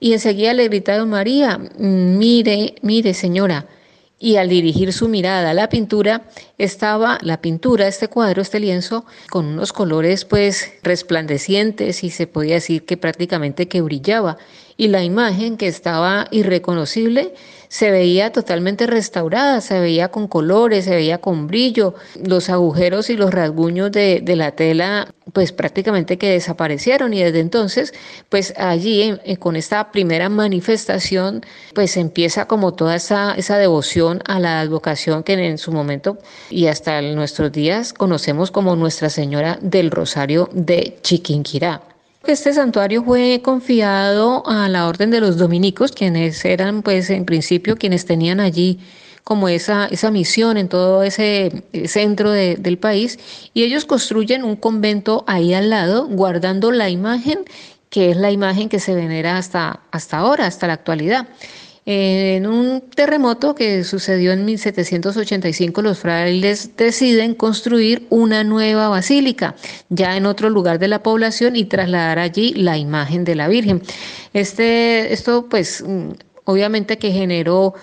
y 0.00 0.12
enseguida 0.12 0.52
le 0.52 0.68
gritaron, 0.68 1.08
María, 1.08 1.58
mire, 1.78 2.74
mire 2.82 3.14
señora. 3.14 3.66
Y 4.18 4.36
al 4.36 4.48
dirigir 4.48 4.92
su 4.92 5.08
mirada 5.08 5.50
a 5.50 5.54
la 5.54 5.68
pintura, 5.68 6.22
estaba 6.56 7.18
la 7.22 7.40
pintura, 7.40 7.88
este 7.88 8.08
cuadro, 8.08 8.42
este 8.42 8.60
lienzo, 8.60 9.04
con 9.30 9.46
unos 9.46 9.72
colores 9.72 10.24
pues 10.24 10.72
resplandecientes 10.82 12.04
y 12.04 12.10
se 12.10 12.26
podía 12.26 12.54
decir 12.54 12.84
que 12.84 12.96
prácticamente 12.96 13.68
que 13.68 13.82
brillaba. 13.82 14.38
Y 14.76 14.88
la 14.88 15.04
imagen 15.04 15.56
que 15.56 15.68
estaba 15.68 16.26
irreconocible 16.30 17.34
se 17.74 17.90
veía 17.90 18.30
totalmente 18.30 18.86
restaurada, 18.86 19.60
se 19.60 19.80
veía 19.80 20.08
con 20.08 20.28
colores, 20.28 20.84
se 20.84 20.94
veía 20.94 21.18
con 21.18 21.48
brillo, 21.48 21.94
los 22.24 22.48
agujeros 22.48 23.10
y 23.10 23.16
los 23.16 23.32
rasguños 23.32 23.90
de, 23.90 24.22
la 24.36 24.52
tela 24.52 25.12
pues 25.32 25.50
prácticamente 25.50 26.16
que 26.16 26.30
desaparecieron 26.30 27.14
y 27.14 27.22
desde 27.24 27.40
entonces 27.40 27.92
pues 28.28 28.54
allí 28.56 29.18
con 29.40 29.56
esta 29.56 29.90
primera 29.90 30.28
manifestación 30.28 31.42
pues 31.74 31.96
empieza 31.96 32.46
como 32.46 32.74
toda 32.74 32.94
esa, 32.94 33.34
esa 33.34 33.58
devoción 33.58 34.22
a 34.26 34.38
la 34.38 34.60
advocación 34.60 35.24
que 35.24 35.32
en 35.32 35.58
su 35.58 35.72
momento 35.72 36.18
y 36.50 36.68
hasta 36.68 37.02
nuestros 37.02 37.50
días 37.50 37.92
conocemos 37.92 38.52
como 38.52 38.76
Nuestra 38.76 39.10
Señora 39.10 39.58
del 39.60 39.90
Rosario 39.90 40.48
de 40.52 40.96
Chiquinquirá. 41.02 41.93
Este 42.26 42.54
santuario 42.54 43.04
fue 43.04 43.42
confiado 43.42 44.42
a 44.46 44.68
la 44.70 44.88
orden 44.88 45.10
de 45.10 45.20
los 45.20 45.36
dominicos, 45.36 45.92
quienes 45.92 46.42
eran 46.46 46.82
pues 46.82 47.10
en 47.10 47.26
principio 47.26 47.76
quienes 47.76 48.06
tenían 48.06 48.40
allí 48.40 48.80
como 49.24 49.48
esa, 49.48 49.86
esa 49.86 50.10
misión 50.10 50.56
en 50.56 50.68
todo 50.68 51.02
ese 51.02 51.64
centro 51.84 52.30
del 52.30 52.78
país 52.78 53.18
y 53.52 53.62
ellos 53.62 53.84
construyen 53.84 54.42
un 54.42 54.56
convento 54.56 55.24
ahí 55.26 55.52
al 55.52 55.68
lado 55.68 56.06
guardando 56.06 56.72
la 56.72 56.88
imagen 56.88 57.40
que 57.90 58.10
es 58.10 58.16
la 58.16 58.30
imagen 58.30 58.68
que 58.68 58.80
se 58.80 58.94
venera 58.94 59.36
hasta, 59.36 59.80
hasta 59.92 60.18
ahora, 60.18 60.46
hasta 60.46 60.66
la 60.66 60.72
actualidad. 60.72 61.28
En 61.86 62.46
un 62.46 62.80
terremoto 62.80 63.54
que 63.54 63.84
sucedió 63.84 64.32
en 64.32 64.46
1785, 64.46 65.82
los 65.82 65.98
frailes 65.98 66.76
deciden 66.76 67.34
construir 67.34 68.06
una 68.08 68.42
nueva 68.42 68.88
basílica, 68.88 69.54
ya 69.90 70.16
en 70.16 70.24
otro 70.24 70.48
lugar 70.48 70.78
de 70.78 70.88
la 70.88 71.02
población, 71.02 71.56
y 71.56 71.66
trasladar 71.66 72.18
allí 72.18 72.54
la 72.54 72.78
imagen 72.78 73.24
de 73.24 73.34
la 73.34 73.48
Virgen. 73.48 73.82
Este, 74.32 75.12
esto, 75.12 75.46
pues, 75.50 75.84
mm, 75.86 76.12
obviamente 76.44 76.96
que 76.96 77.12
generó 77.12 77.74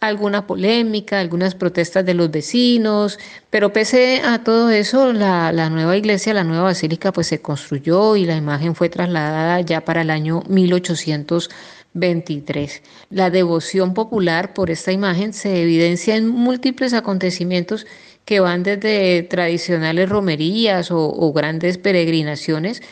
alguna 0.00 0.46
polémica, 0.46 1.18
algunas 1.18 1.56
protestas 1.56 2.06
de 2.06 2.14
los 2.14 2.30
vecinos, 2.30 3.18
pero 3.50 3.72
pese 3.72 4.22
a 4.24 4.44
todo 4.44 4.70
eso, 4.70 5.12
la, 5.12 5.50
la, 5.52 5.70
nueva 5.70 5.96
iglesia, 5.96 6.32
la 6.34 6.44
nueva 6.44 6.62
basílica, 6.64 7.12
pues 7.12 7.26
se 7.26 7.40
construyó 7.40 8.14
y 8.14 8.24
la 8.24 8.36
imagen 8.36 8.76
fue 8.76 8.88
trasladada 8.88 9.60
ya 9.62 9.80
para 9.84 10.02
el 10.02 10.10
año 10.10 10.42
1800. 10.48 11.50
23. 11.98 12.82
La 13.10 13.30
devoción 13.30 13.94
popular 13.94 14.54
por 14.54 14.70
esta 14.70 14.92
imagen 14.92 15.32
se 15.32 15.62
evidencia 15.62 16.16
en 16.16 16.28
múltiples 16.28 16.92
acontecimientos 16.92 17.86
que 18.24 18.40
van 18.40 18.62
desde 18.62 19.22
tradicionales 19.22 20.08
romerías 20.08 20.90
o, 20.90 21.32
grandes 21.32 21.78
peregrinaciones 21.78 22.82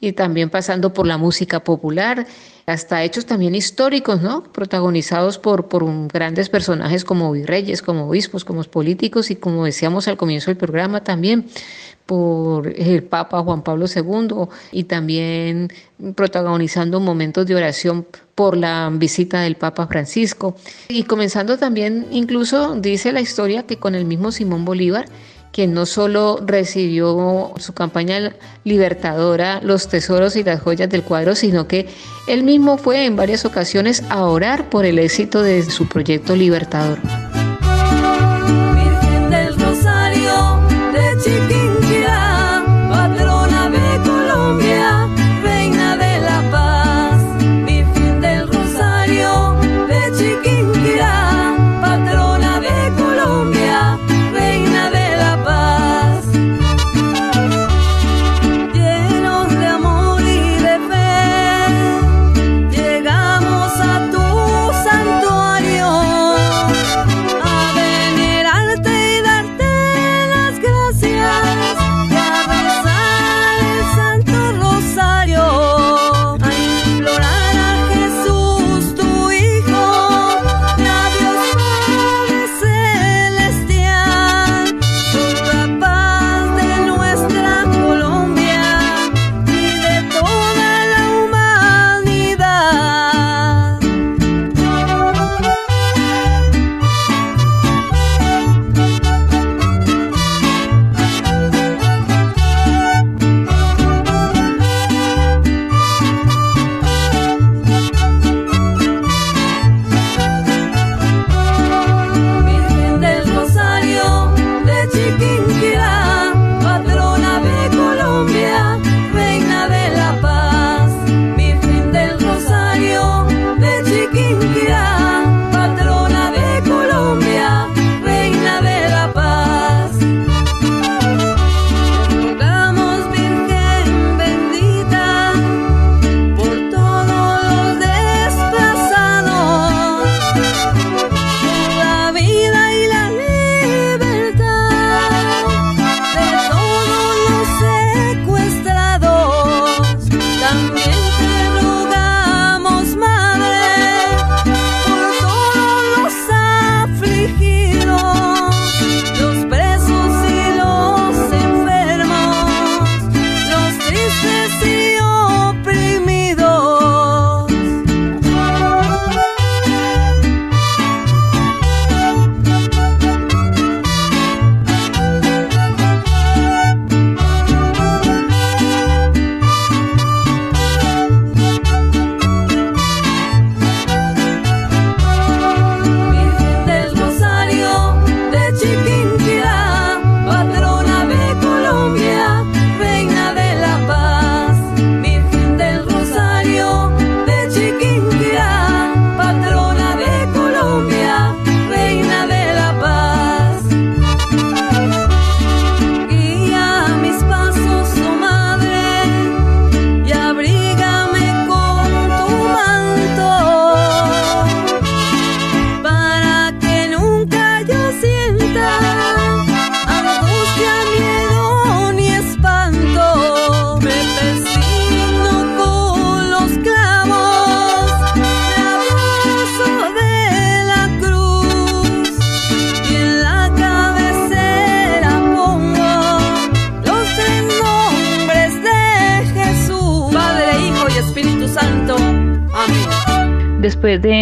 y 0.00 0.12
también 0.12 0.50
pasando 0.50 0.92
por 0.92 1.06
la 1.06 1.16
música 1.16 1.60
popular, 1.60 2.26
hasta 2.66 3.02
hechos 3.04 3.26
también 3.26 3.54
históricos, 3.54 4.20
¿no? 4.20 4.42
Protagonizados 4.42 5.38
por, 5.38 5.68
por 5.68 5.84
grandes 6.08 6.48
personajes 6.48 7.04
como 7.04 7.32
virreyes, 7.32 7.80
como 7.80 8.08
obispos, 8.08 8.44
como 8.44 8.62
políticos 8.64 9.30
y 9.30 9.36
como 9.36 9.64
decíamos 9.64 10.08
al 10.08 10.16
comienzo 10.16 10.50
del 10.50 10.56
programa 10.56 11.02
también 11.02 11.46
por 12.06 12.68
el 12.68 13.02
Papa 13.02 13.42
Juan 13.42 13.62
Pablo 13.62 13.86
II 13.92 14.48
y 14.70 14.84
también 14.84 15.72
protagonizando 16.14 17.00
momentos 17.00 17.46
de 17.46 17.56
oración 17.56 18.06
por 18.34 18.56
la 18.56 18.90
visita 18.92 19.40
del 19.40 19.56
Papa 19.56 19.86
Francisco. 19.88 20.56
Y 20.88 21.02
comenzando 21.02 21.58
también, 21.58 22.06
incluso 22.12 22.76
dice 22.76 23.12
la 23.12 23.20
historia 23.20 23.64
que 23.64 23.78
con 23.78 23.94
el 23.94 24.04
mismo 24.04 24.30
Simón 24.30 24.64
Bolívar, 24.64 25.06
quien 25.56 25.72
no 25.72 25.86
solo 25.86 26.38
recibió 26.44 27.54
su 27.56 27.72
campaña 27.72 28.34
libertadora, 28.64 29.62
los 29.62 29.88
tesoros 29.88 30.36
y 30.36 30.44
las 30.44 30.60
joyas 30.60 30.90
del 30.90 31.02
cuadro, 31.02 31.34
sino 31.34 31.66
que 31.66 31.88
él 32.28 32.42
mismo 32.42 32.76
fue 32.76 33.06
en 33.06 33.16
varias 33.16 33.46
ocasiones 33.46 34.02
a 34.10 34.26
orar 34.26 34.68
por 34.68 34.84
el 34.84 34.98
éxito 34.98 35.42
de 35.42 35.62
su 35.62 35.88
proyecto 35.88 36.36
libertador. 36.36 36.98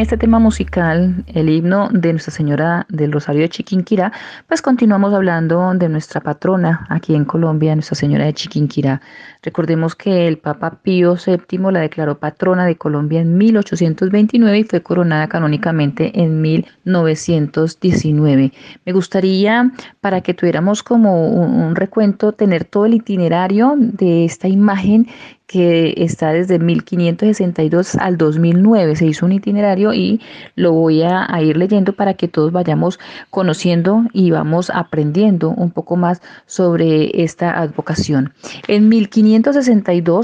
Este 0.04 0.18
tema 0.18 0.38
musical, 0.38 1.24
el 1.28 1.48
himno 1.48 1.88
de 1.90 2.12
Nuestra 2.12 2.30
Señora 2.30 2.84
del 2.90 3.10
Rosario 3.10 3.40
de 3.40 3.48
Chiquinquirá, 3.48 4.12
pues 4.46 4.60
continuamos 4.60 5.14
hablando 5.14 5.72
de 5.72 5.88
nuestra 5.88 6.20
patrona 6.20 6.86
aquí 6.90 7.14
en 7.14 7.24
Colombia, 7.24 7.74
Nuestra 7.74 7.96
Señora 7.96 8.26
de 8.26 8.34
Chiquinquirá. 8.34 9.00
Recordemos 9.44 9.94
que 9.94 10.26
el 10.26 10.38
Papa 10.38 10.78
Pío 10.82 11.16
VII 11.16 11.58
la 11.70 11.80
declaró 11.80 12.18
patrona 12.18 12.64
de 12.64 12.76
Colombia 12.76 13.20
en 13.20 13.36
1829 13.36 14.58
y 14.58 14.64
fue 14.64 14.82
coronada 14.82 15.28
canónicamente 15.28 16.22
en 16.22 16.40
1919. 16.40 18.54
Me 18.86 18.92
gustaría, 18.92 19.70
para 20.00 20.22
que 20.22 20.32
tuviéramos 20.32 20.82
como 20.82 21.28
un, 21.28 21.76
recuento, 21.76 22.32
tener 22.32 22.64
todo 22.64 22.86
el 22.86 22.94
itinerario 22.94 23.74
de 23.76 24.24
esta 24.24 24.48
imagen 24.48 25.08
que 25.46 25.92
está 25.98 26.32
desde 26.32 26.58
1562 26.58 27.96
al 27.96 28.16
2009. 28.16 28.96
Se 28.96 29.04
hizo 29.06 29.26
un 29.26 29.32
itinerario 29.32 29.92
y 29.92 30.22
lo 30.56 30.72
voy 30.72 31.02
a, 31.02 31.28
ir 31.42 31.58
leyendo 31.58 31.92
para 31.92 32.14
que 32.14 32.28
todos 32.28 32.50
vayamos 32.50 32.98
conociendo 33.30 34.04
y 34.12 34.30
vamos 34.30 34.70
aprendiendo 34.70 35.50
un 35.50 35.70
poco 35.70 35.96
más 35.96 36.22
sobre 36.46 37.22
esta 37.22 37.60
advocación. 37.60 38.32
En 38.68 38.88
1562 38.88 39.33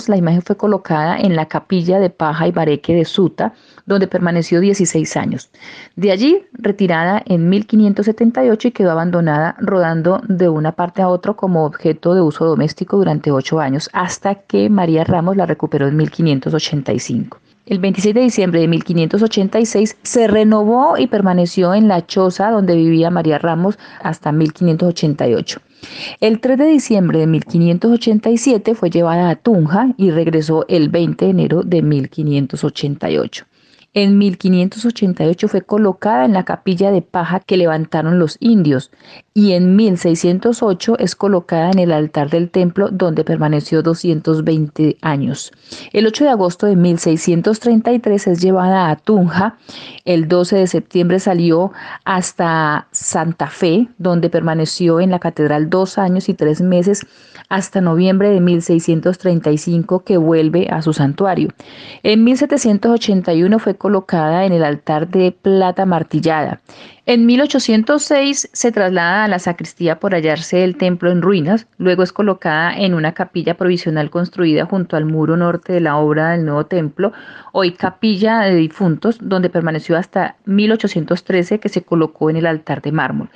la 0.08 0.16
imagen 0.16 0.42
fue 0.42 0.56
colocada 0.56 1.18
en 1.18 1.34
la 1.34 1.46
capilla 1.46 1.98
de 1.98 2.10
paja 2.10 2.46
y 2.46 2.52
bareque 2.52 2.94
de 2.94 3.04
Suta, 3.04 3.54
donde 3.86 4.06
permaneció 4.06 4.60
16 4.60 5.16
años. 5.16 5.50
De 5.96 6.12
allí, 6.12 6.44
retirada 6.52 7.22
en 7.26 7.48
1578 7.48 8.68
y 8.68 8.70
quedó 8.70 8.92
abandonada 8.92 9.56
rodando 9.58 10.22
de 10.28 10.48
una 10.48 10.72
parte 10.72 11.02
a 11.02 11.08
otra 11.08 11.34
como 11.34 11.64
objeto 11.64 12.14
de 12.14 12.20
uso 12.20 12.44
doméstico 12.44 12.96
durante 12.96 13.32
ocho 13.32 13.58
años, 13.58 13.90
hasta 13.92 14.36
que 14.36 14.70
María 14.70 15.04
Ramos 15.04 15.36
la 15.36 15.46
recuperó 15.46 15.88
en 15.88 15.96
1585. 15.96 17.39
El 17.70 17.78
26 17.78 18.16
de 18.16 18.20
diciembre 18.22 18.60
de 18.62 18.66
1586 18.66 19.96
se 20.02 20.26
renovó 20.26 20.98
y 20.98 21.06
permaneció 21.06 21.72
en 21.72 21.86
la 21.86 22.04
choza 22.04 22.50
donde 22.50 22.74
vivía 22.74 23.10
María 23.10 23.38
Ramos 23.38 23.78
hasta 24.02 24.32
1588. 24.32 25.60
El 26.18 26.40
3 26.40 26.58
de 26.58 26.66
diciembre 26.66 27.20
de 27.20 27.28
1587 27.28 28.74
fue 28.74 28.90
llevada 28.90 29.30
a 29.30 29.36
Tunja 29.36 29.94
y 29.96 30.10
regresó 30.10 30.64
el 30.66 30.88
20 30.88 31.26
de 31.26 31.30
enero 31.30 31.62
de 31.62 31.80
1588. 31.82 33.44
En 33.92 34.18
1588 34.18 35.48
fue 35.48 35.62
colocada 35.62 36.24
en 36.24 36.32
la 36.32 36.44
capilla 36.44 36.92
de 36.92 37.02
paja 37.02 37.40
que 37.40 37.56
levantaron 37.56 38.20
los 38.20 38.36
indios 38.38 38.92
y 39.34 39.52
en 39.54 39.74
1608 39.74 40.96
es 41.00 41.16
colocada 41.16 41.72
en 41.72 41.80
el 41.80 41.90
altar 41.90 42.30
del 42.30 42.50
templo 42.50 42.88
donde 42.92 43.24
permaneció 43.24 43.82
220 43.82 44.96
años. 45.02 45.50
El 45.92 46.06
8 46.06 46.24
de 46.24 46.30
agosto 46.30 46.66
de 46.66 46.76
1633 46.76 48.28
es 48.28 48.40
llevada 48.40 48.90
a 48.90 48.96
Tunja. 48.96 49.56
El 50.04 50.28
12 50.28 50.56
de 50.58 50.66
septiembre 50.68 51.18
salió 51.18 51.72
hasta 52.04 52.86
Santa 52.92 53.48
Fe, 53.48 53.88
donde 53.98 54.30
permaneció 54.30 55.00
en 55.00 55.10
la 55.10 55.18
catedral 55.18 55.68
dos 55.68 55.98
años 55.98 56.28
y 56.28 56.34
tres 56.34 56.60
meses 56.60 57.06
hasta 57.48 57.80
noviembre 57.80 58.30
de 58.30 58.40
1635 58.40 60.04
que 60.04 60.16
vuelve 60.16 60.68
a 60.70 60.80
su 60.82 60.92
santuario. 60.92 61.48
En 62.04 62.22
1781 62.22 63.58
fue 63.58 63.74
colocada 63.80 64.44
en 64.44 64.52
el 64.52 64.62
altar 64.62 65.08
de 65.08 65.32
plata 65.32 65.86
martillada. 65.86 66.60
En 67.06 67.24
1806 67.24 68.50
se 68.52 68.72
traslada 68.72 69.24
a 69.24 69.28
la 69.28 69.38
sacristía 69.38 69.98
por 69.98 70.12
hallarse 70.12 70.62
el 70.62 70.76
templo 70.76 71.10
en 71.10 71.22
ruinas, 71.22 71.66
luego 71.78 72.02
es 72.02 72.12
colocada 72.12 72.76
en 72.76 72.92
una 72.92 73.14
capilla 73.14 73.54
provisional 73.54 74.10
construida 74.10 74.66
junto 74.66 74.96
al 74.96 75.06
muro 75.06 75.36
norte 75.38 75.72
de 75.72 75.80
la 75.80 75.96
obra 75.96 76.32
del 76.32 76.44
nuevo 76.44 76.66
templo, 76.66 77.12
hoy 77.52 77.72
capilla 77.72 78.40
de 78.40 78.54
difuntos, 78.54 79.16
donde 79.20 79.48
permaneció 79.48 79.96
hasta 79.96 80.36
1813 80.44 81.58
que 81.58 81.70
se 81.70 81.82
colocó 81.82 82.28
en 82.28 82.36
el 82.36 82.46
altar 82.46 82.82
de 82.82 82.92
mármol. 82.92 83.30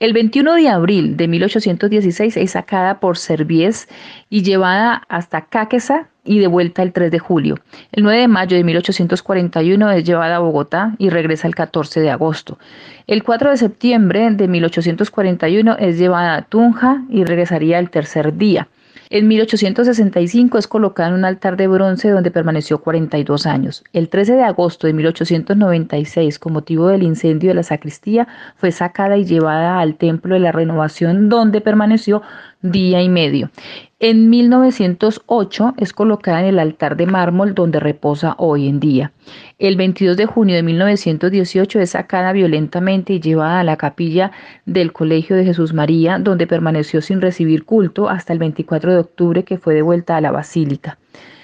El 0.00 0.14
21 0.14 0.54
de 0.54 0.68
abril 0.70 1.16
de 1.18 1.28
1816 1.28 2.38
es 2.38 2.50
sacada 2.52 3.00
por 3.00 3.18
Servies 3.18 3.86
y 4.30 4.42
llevada 4.42 5.02
hasta 5.08 5.42
Cáquesa, 5.42 6.08
y 6.24 6.38
de 6.38 6.46
vuelta 6.46 6.82
el 6.82 6.92
3 6.92 7.10
de 7.10 7.18
julio. 7.18 7.56
El 7.92 8.02
9 8.02 8.20
de 8.20 8.28
mayo 8.28 8.56
de 8.56 8.64
1841 8.64 9.90
es 9.90 10.04
llevada 10.04 10.36
a 10.36 10.40
Bogotá 10.40 10.94
y 10.98 11.10
regresa 11.10 11.46
el 11.46 11.54
14 11.54 12.00
de 12.00 12.10
agosto. 12.10 12.58
El 13.06 13.22
4 13.22 13.50
de 13.50 13.56
septiembre 13.56 14.30
de 14.30 14.48
1841 14.48 15.76
es 15.78 15.98
llevada 15.98 16.36
a 16.36 16.42
Tunja 16.42 17.02
y 17.08 17.24
regresaría 17.24 17.78
el 17.78 17.90
tercer 17.90 18.36
día. 18.36 18.68
En 19.12 19.26
1865 19.26 20.56
es 20.56 20.68
colocada 20.68 21.08
en 21.08 21.16
un 21.16 21.24
altar 21.24 21.56
de 21.56 21.66
bronce 21.66 22.10
donde 22.10 22.30
permaneció 22.30 22.78
42 22.80 23.44
años. 23.44 23.82
El 23.92 24.08
13 24.08 24.34
de 24.34 24.44
agosto 24.44 24.86
de 24.86 24.92
1896, 24.92 26.38
con 26.38 26.52
motivo 26.52 26.86
del 26.86 27.02
incendio 27.02 27.50
de 27.50 27.54
la 27.54 27.64
sacristía, 27.64 28.28
fue 28.54 28.70
sacada 28.70 29.16
y 29.16 29.24
llevada 29.24 29.80
al 29.80 29.96
Templo 29.96 30.34
de 30.34 30.40
la 30.40 30.52
Renovación 30.52 31.28
donde 31.28 31.60
permaneció 31.60 32.22
día 32.62 33.02
y 33.02 33.08
medio. 33.08 33.50
En 33.98 34.30
1908 34.30 35.74
es 35.76 35.92
colocada 35.92 36.40
en 36.40 36.46
el 36.46 36.58
altar 36.58 36.96
de 36.96 37.06
mármol 37.06 37.54
donde 37.54 37.80
reposa 37.80 38.34
hoy 38.38 38.68
en 38.68 38.80
día. 38.80 39.12
El 39.58 39.76
22 39.76 40.16
de 40.16 40.26
junio 40.26 40.56
de 40.56 40.62
1918 40.62 41.80
es 41.80 41.90
sacada 41.90 42.32
violentamente 42.32 43.12
y 43.12 43.20
llevada 43.20 43.60
a 43.60 43.64
la 43.64 43.76
capilla 43.76 44.32
del 44.64 44.92
Colegio 44.92 45.36
de 45.36 45.44
Jesús 45.44 45.74
María, 45.74 46.18
donde 46.18 46.46
permaneció 46.46 47.02
sin 47.02 47.20
recibir 47.20 47.64
culto 47.64 48.08
hasta 48.08 48.32
el 48.32 48.38
24 48.38 48.92
de 48.92 48.98
octubre 48.98 49.44
que 49.44 49.58
fue 49.58 49.74
devuelta 49.74 50.16
a 50.16 50.20
la 50.20 50.30
basílica. 50.30 50.98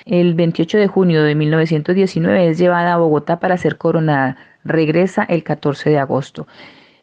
El 0.06 0.34
28 0.34 0.78
de 0.78 0.86
junio 0.86 1.24
de 1.24 1.34
1919 1.34 2.48
es 2.48 2.58
llevada 2.58 2.94
a 2.94 2.98
Bogotá 2.98 3.40
para 3.40 3.56
ser 3.56 3.76
coronada. 3.76 4.36
Regresa 4.64 5.24
el 5.24 5.42
14 5.42 5.90
de 5.90 5.98
agosto. 5.98 6.46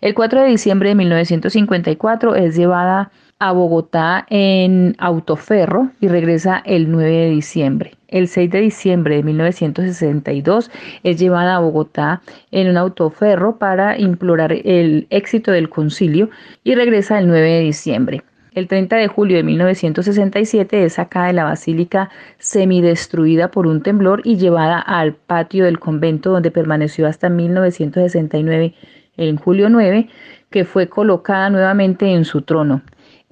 El 0.01 0.13
4 0.13 0.41
de 0.41 0.47
diciembre 0.47 0.89
de 0.89 0.95
1954 0.95 2.35
es 2.35 2.55
llevada 2.55 3.11
a 3.43 3.51
Bogotá 3.51 4.25
en 4.29 4.95
autoferro 4.99 5.91
y 5.99 6.07
regresa 6.07 6.63
el 6.65 6.89
9 6.89 7.11
de 7.11 7.29
diciembre. 7.29 7.91
El 8.07 8.29
6 8.29 8.49
de 8.49 8.61
diciembre 8.61 9.17
de 9.17 9.23
1962 9.23 10.71
es 11.03 11.19
llevada 11.19 11.57
a 11.57 11.59
Bogotá 11.59 12.21
en 12.51 12.69
un 12.69 12.77
autoferro 12.77 13.57
para 13.57 13.99
implorar 13.99 14.53
el 14.53 15.07
éxito 15.09 15.51
del 15.51 15.67
concilio 15.67 16.29
y 16.63 16.73
regresa 16.75 17.19
el 17.19 17.27
9 17.27 17.51
de 17.51 17.59
diciembre. 17.59 18.23
El 18.55 18.69
30 18.69 18.95
de 18.95 19.07
julio 19.09 19.35
de 19.35 19.43
1967 19.43 20.85
es 20.85 20.93
sacada 20.93 21.27
de 21.27 21.33
la 21.33 21.43
basílica 21.43 22.09
semidestruida 22.37 23.51
por 23.51 23.67
un 23.67 23.83
temblor 23.83 24.21
y 24.23 24.37
llevada 24.37 24.79
al 24.79 25.15
patio 25.15 25.65
del 25.65 25.79
convento 25.79 26.31
donde 26.31 26.49
permaneció 26.49 27.07
hasta 27.07 27.27
1969 27.27 28.73
en 29.17 29.35
julio 29.35 29.67
9, 29.69 30.07
que 30.49 30.63
fue 30.63 30.87
colocada 30.87 31.49
nuevamente 31.49 32.13
en 32.13 32.23
su 32.23 32.43
trono. 32.43 32.81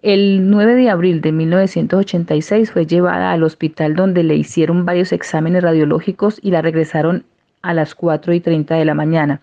El 0.02 0.49
9 0.49 0.74
de 0.74 0.89
abril 0.89 1.22
de 1.22 1.32
1986 1.32 2.72
fue 2.72 2.88
llevada 2.88 3.32
al 3.32 3.43
hospital 3.43 3.95
donde 3.95 4.24
le 4.24 4.34
hicieron 4.36 4.84
varios 4.84 5.12
exámenes 5.12 5.62
radiológicos 5.62 6.39
y 6.41 6.49
la 6.49 6.64
regresaron 6.64 7.24
a 7.62 7.76
las 7.76 7.93
4 7.93 8.34
y 8.34 8.39
30 8.39 8.74
de 8.74 8.86
la 8.86 8.95
mañana. 8.95 9.41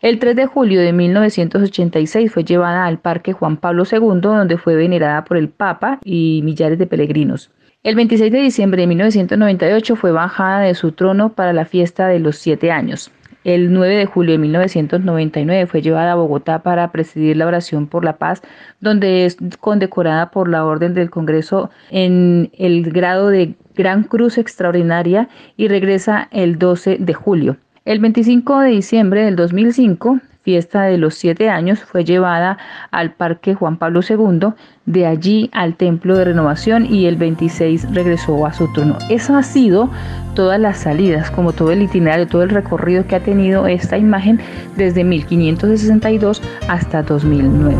El 0.00 0.18
3 0.18 0.34
de 0.34 0.46
julio 0.46 0.80
de 0.80 0.94
1986 0.94 2.32
fue 2.32 2.42
llevada 2.42 2.86
al 2.86 3.00
Parque 3.00 3.34
Juan 3.34 3.58
Pablo 3.58 3.84
II, 3.84 4.20
donde 4.22 4.56
fue 4.56 4.76
venerada 4.76 5.26
por 5.26 5.36
el 5.36 5.50
Papa 5.50 5.98
y 6.02 6.40
millares 6.42 6.78
de 6.78 6.86
peregrinos. 6.86 7.50
El 7.82 7.94
26 7.94 8.32
de 8.32 8.40
diciembre 8.40 8.80
de 8.80 8.86
1998 8.86 9.96
fue 9.96 10.10
bajada 10.10 10.60
de 10.60 10.74
su 10.74 10.92
trono 10.92 11.34
para 11.34 11.52
la 11.52 11.66
fiesta 11.66 12.08
de 12.08 12.18
los 12.18 12.38
siete 12.38 12.70
años. 12.70 13.10
El 13.44 13.72
9 13.72 13.96
de 13.96 14.06
julio 14.06 14.32
de 14.32 14.38
1999 14.38 15.66
fue 15.66 15.82
llevada 15.82 16.12
a 16.12 16.16
Bogotá 16.16 16.62
para 16.62 16.92
presidir 16.92 17.36
la 17.36 17.46
oración 17.46 17.88
por 17.88 18.04
la 18.04 18.16
paz, 18.16 18.42
donde 18.80 19.26
es 19.26 19.36
condecorada 19.58 20.30
por 20.30 20.48
la 20.48 20.64
Orden 20.64 20.94
del 20.94 21.10
Congreso 21.10 21.70
en 21.90 22.50
el 22.56 22.90
grado 22.92 23.28
de 23.28 23.54
Gran 23.74 24.04
Cruz 24.04 24.38
Extraordinaria 24.38 25.28
y 25.56 25.68
regresa 25.68 26.28
el 26.30 26.58
12 26.58 26.98
de 27.00 27.14
julio. 27.14 27.56
El 27.84 27.98
25 27.98 28.60
de 28.60 28.70
diciembre 28.70 29.24
del 29.24 29.34
2005 29.34 30.20
fiesta 30.42 30.82
de 30.82 30.98
los 30.98 31.14
siete 31.14 31.48
años, 31.48 31.80
fue 31.80 32.04
llevada 32.04 32.58
al 32.90 33.12
Parque 33.12 33.54
Juan 33.54 33.76
Pablo 33.76 34.00
II, 34.06 34.52
de 34.86 35.06
allí 35.06 35.50
al 35.52 35.76
Templo 35.76 36.16
de 36.16 36.24
Renovación 36.24 36.86
y 36.86 37.06
el 37.06 37.16
26 37.16 37.94
regresó 37.94 38.44
a 38.46 38.52
su 38.52 38.72
trono. 38.72 38.98
Eso 39.08 39.36
ha 39.36 39.42
sido 39.42 39.90
todas 40.34 40.58
las 40.58 40.78
salidas, 40.78 41.30
como 41.30 41.52
todo 41.52 41.70
el 41.72 41.82
itinerario, 41.82 42.26
todo 42.26 42.42
el 42.42 42.50
recorrido 42.50 43.06
que 43.06 43.16
ha 43.16 43.20
tenido 43.20 43.66
esta 43.66 43.96
imagen 43.96 44.40
desde 44.76 45.04
1562 45.04 46.42
hasta 46.68 47.02
2009. 47.02 47.76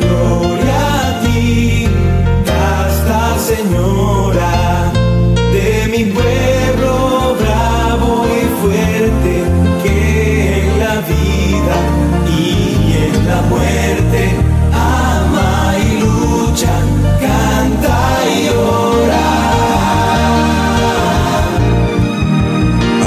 Gloria 0.00 1.18
a 1.18 1.20
ti, 1.22 1.88
Señora 3.38 4.45
la 13.36 13.42
muerte, 13.42 14.22
ama 14.72 15.74
y 15.78 16.00
lucha, 16.00 16.74
canta 17.20 17.98
y 18.36 18.48
ora. 18.48 19.28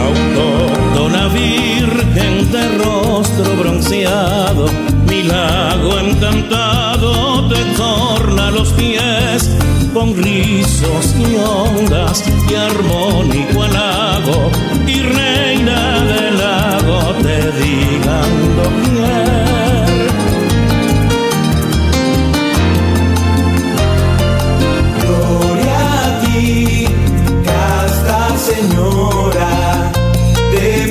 Autor 0.08 1.32
virgen 1.34 2.52
de 2.52 2.64
rostro 2.84 3.56
bronceado, 3.58 4.66
mi 5.08 5.24
lago 5.24 6.00
encantado 6.00 7.48
te 7.50 7.62
torna 7.76 8.52
los 8.52 8.70
pies 8.74 9.50
con 9.94 10.16
rizos 10.16 11.16
y 11.18 11.36
ondas 11.38 12.24
y 12.50 12.56
armónico 12.56 13.64
halago 13.64 14.52
y 14.86 15.02
reina 15.02 16.04
del 16.12 16.38
lago 16.38 17.00
te 17.24 17.38
digan 17.62 18.32
lo 18.58 19.19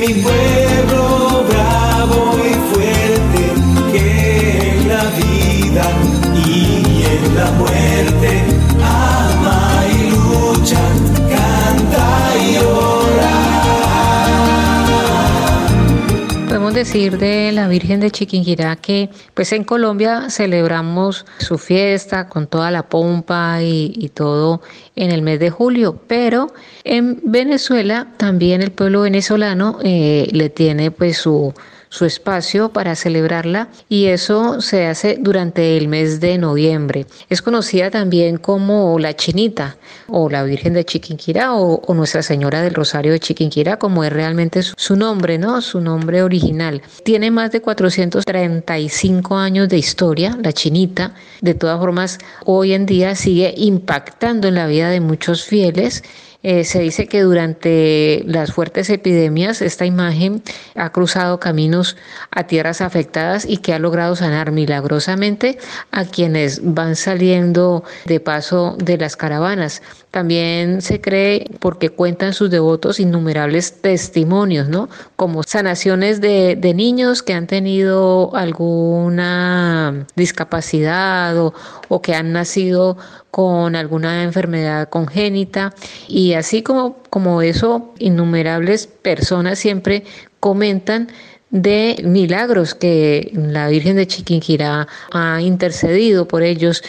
mi 0.09 0.23
pueblo 0.23 1.45
bravo 1.47 2.35
y 2.39 2.53
fuerte 2.73 3.41
que 3.91 4.71
en 4.71 4.87
la 4.87 5.03
vida 5.21 5.85
y 6.47 7.03
en 7.03 7.35
la 7.35 7.51
muerte 7.51 8.43
ama 8.81 9.83
y 9.91 10.09
lucha, 10.09 10.81
decir 16.79 17.17
de 17.17 17.51
la 17.51 17.67
Virgen 17.67 17.99
de 17.99 18.09
Chiquinquirá 18.09 18.77
que 18.77 19.09
pues 19.33 19.51
en 19.51 19.65
Colombia 19.65 20.29
celebramos 20.29 21.25
su 21.37 21.57
fiesta 21.57 22.29
con 22.29 22.47
toda 22.47 22.71
la 22.71 22.83
pompa 22.87 23.61
y, 23.61 23.91
y 23.97 24.07
todo 24.07 24.61
en 24.95 25.11
el 25.11 25.21
mes 25.21 25.41
de 25.41 25.49
julio, 25.49 25.99
pero 26.07 26.53
en 26.85 27.19
Venezuela 27.25 28.07
también 28.15 28.61
el 28.61 28.71
pueblo 28.71 29.01
venezolano 29.01 29.79
eh, 29.83 30.29
le 30.31 30.49
tiene 30.49 30.89
pues 30.89 31.17
su 31.17 31.53
su 31.89 32.05
espacio 32.05 32.69
para 32.69 32.95
celebrarla 32.95 33.67
y 33.89 34.05
eso 34.05 34.61
se 34.61 34.85
hace 34.85 35.17
durante 35.19 35.77
el 35.77 35.87
mes 35.87 36.19
de 36.19 36.37
noviembre. 36.37 37.07
Es 37.29 37.41
conocida 37.41 37.89
también 37.89 38.37
como 38.37 38.97
la 38.99 39.15
Chinita 39.15 39.77
o 40.07 40.29
la 40.29 40.43
Virgen 40.43 40.73
de 40.73 40.85
Chiquinquirá 40.85 41.53
o, 41.53 41.93
Nuestra 41.93 42.23
Señora 42.23 42.61
del 42.61 42.75
Rosario 42.75 43.11
de 43.11 43.19
Chiquinquirá, 43.19 43.77
como 43.77 44.03
es 44.03 44.13
realmente 44.13 44.63
su, 44.63 44.73
su 44.77 44.95
nombre, 44.95 45.37
¿no? 45.37 45.61
Su 45.61 45.81
nombre 45.81 46.23
original. 46.23 46.81
Tiene 47.03 47.31
más 47.31 47.51
de 47.51 47.61
435 47.61 49.35
años 49.35 49.67
de 49.67 49.77
historia, 49.77 50.37
la 50.41 50.53
Chinita. 50.53 51.13
De 51.41 51.55
todas 51.55 51.79
formas, 51.79 52.19
hoy 52.45 52.73
en 52.73 52.85
día 52.85 53.15
sigue 53.15 53.53
impactando 53.57 54.47
en 54.47 54.55
la 54.55 54.67
vida 54.67 54.89
de 54.89 55.01
muchos 55.01 55.43
fieles 55.43 56.03
eh, 56.41 56.63
se 56.63 56.79
dice 56.79 57.07
que 57.07 57.21
durante 57.21 58.23
las 58.25 58.53
fuertes 58.53 58.89
epidemias 58.89 59.61
esta 59.61 59.85
imagen 59.85 60.41
ha 60.75 60.89
cruzado 60.91 61.37
caminos 61.39 61.97
a 62.31 62.43
tierras 62.47 62.79
afectadas 62.79 63.43
y 63.45 63.57
que 63.57 63.73
ha 63.73 63.79
logrado 63.79 64.15
sanar 64.15 64.51
milagrosamente 64.51 65.57
a 65.91 66.05
quienes 66.05 66.61
van 66.63 66.95
saliendo 66.95 67.83
de 68.05 68.21
paso 68.21 68.77
de 68.77 68.97
las 68.97 69.17
caravanas. 69.17 69.81
También 70.11 70.81
se 70.81 70.99
cree 71.01 71.45
porque 71.59 71.91
cuentan 71.91 72.33
sus 72.33 72.49
devotos 72.49 72.99
innumerables 72.99 73.81
testimonios, 73.81 74.67
¿no? 74.67 74.89
Como 75.15 75.43
sanaciones 75.43 76.19
de, 76.19 76.55
de 76.55 76.73
niños 76.73 77.21
que 77.21 77.33
han 77.33 77.45
tenido 77.45 78.35
alguna 78.35 80.07
discapacidad 80.15 81.37
o, 81.37 81.53
o 81.89 82.01
que 82.01 82.15
han 82.15 82.33
nacido 82.33 82.97
con 83.29 83.75
alguna 83.75 84.23
enfermedad 84.23 84.89
congénita 84.89 85.75
y 86.07 86.33
así 86.33 86.63
como, 86.63 86.97
como 87.11 87.43
eso, 87.43 87.93
innumerables 87.99 88.87
personas 88.87 89.59
siempre 89.59 90.05
comentan 90.39 91.09
de 91.51 92.01
milagros 92.03 92.75
que 92.75 93.31
la 93.33 93.67
Virgen 93.69 93.95
de 93.95 94.07
Chiquinquirá 94.07 94.87
ha 95.11 95.41
intercedido 95.41 96.27
por 96.27 96.43
ellos. 96.43 96.83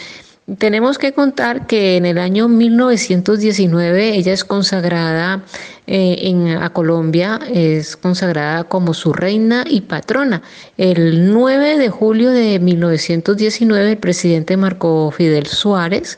Tenemos 0.57 0.97
que 0.97 1.13
contar 1.13 1.67
que 1.67 1.97
en 1.97 2.05
el 2.05 2.17
año 2.17 2.47
1919 2.47 4.15
ella 4.15 4.33
es 4.33 4.43
consagrada 4.43 5.43
eh, 5.87 6.17
en, 6.23 6.49
a 6.49 6.71
Colombia, 6.71 7.39
es 7.53 7.95
consagrada 7.95 8.65
como 8.65 8.93
su 8.93 9.13
reina 9.13 9.63
y 9.67 9.81
patrona. 9.81 10.41
El 10.77 11.31
9 11.31 11.77
de 11.77 11.89
julio 11.89 12.31
de 12.31 12.59
1919 12.59 13.91
el 13.91 13.97
presidente 13.97 14.57
Marco 14.57 15.11
Fidel 15.11 15.47
Suárez 15.47 16.17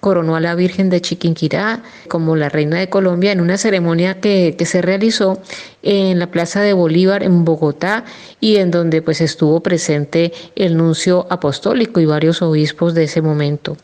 coronó 0.00 0.36
a 0.36 0.40
la 0.40 0.54
Virgen 0.54 0.90
de 0.90 1.00
Chiquinquirá 1.00 1.82
como 2.08 2.36
la 2.36 2.48
reina 2.48 2.78
de 2.78 2.88
Colombia 2.88 3.32
en 3.32 3.40
una 3.40 3.58
ceremonia 3.58 4.20
que, 4.20 4.54
que, 4.56 4.66
se 4.66 4.82
realizó 4.82 5.40
en 5.82 6.18
la 6.18 6.28
Plaza 6.28 6.60
de 6.60 6.72
Bolívar 6.72 7.22
en 7.22 7.44
Bogotá 7.44 8.04
y 8.40 8.56
en 8.56 8.70
donde 8.70 9.02
pues 9.02 9.20
estuvo 9.20 9.60
presente 9.60 10.32
el 10.56 10.76
nuncio 10.76 11.26
apostólico 11.30 12.00
y 12.00 12.06
varios 12.06 12.42
obispos 12.42 12.94
de 12.94 13.04
ese 13.04 13.22
momento. 13.22 13.76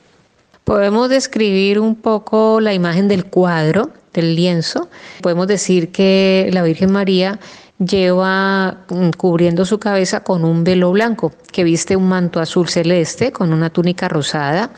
Podemos 0.65 1.11
describir 1.11 1.79
un 1.79 1.95
poco 1.95 2.61
la 2.61 2.73
imagen 2.73 3.07
del 3.07 3.27
cuadro, 3.27 3.91
del 4.15 4.35
lienzo. 4.35 4.89
Podemos 5.21 5.47
decir 5.47 5.93
que 5.93 6.49
la 6.53 6.63
Virgen 6.63 6.91
María 6.91 7.39
lleva 7.79 8.79
cubriendo 9.19 9.67
su 9.67 9.79
cabeza 9.79 10.21
con 10.21 10.45
un 10.45 10.65
velo 10.65 10.93
blanco, 10.93 11.33
que 11.53 11.65
viste 11.65 11.97
un 11.97 12.09
manto 12.09 12.41
azul 12.41 12.69
celeste 12.69 13.33
con 13.33 13.53
una 13.53 13.69
túnica 13.69 14.09
rosada 14.09 14.71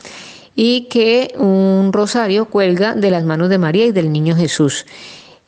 y 0.59 0.87
que 0.89 1.35
un 1.37 1.91
rosario 1.93 2.45
cuelga 2.45 2.95
de 2.95 3.11
las 3.11 3.23
manos 3.23 3.47
de 3.47 3.59
María 3.59 3.85
y 3.85 3.91
del 3.91 4.11
niño 4.11 4.35
Jesús. 4.35 4.87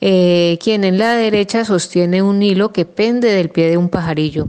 Eh, 0.01 0.59
quien 0.61 0.85
en 0.85 0.97
la 0.97 1.15
derecha 1.15 1.65
sostiene 1.65 2.21
un 2.21 2.41
hilo 2.41 2.71
que 2.71 2.85
pende 2.85 3.33
del 3.33 3.49
pie 3.49 3.69
de 3.69 3.75
un 3.75 3.89
pajarillo. 3.89 4.47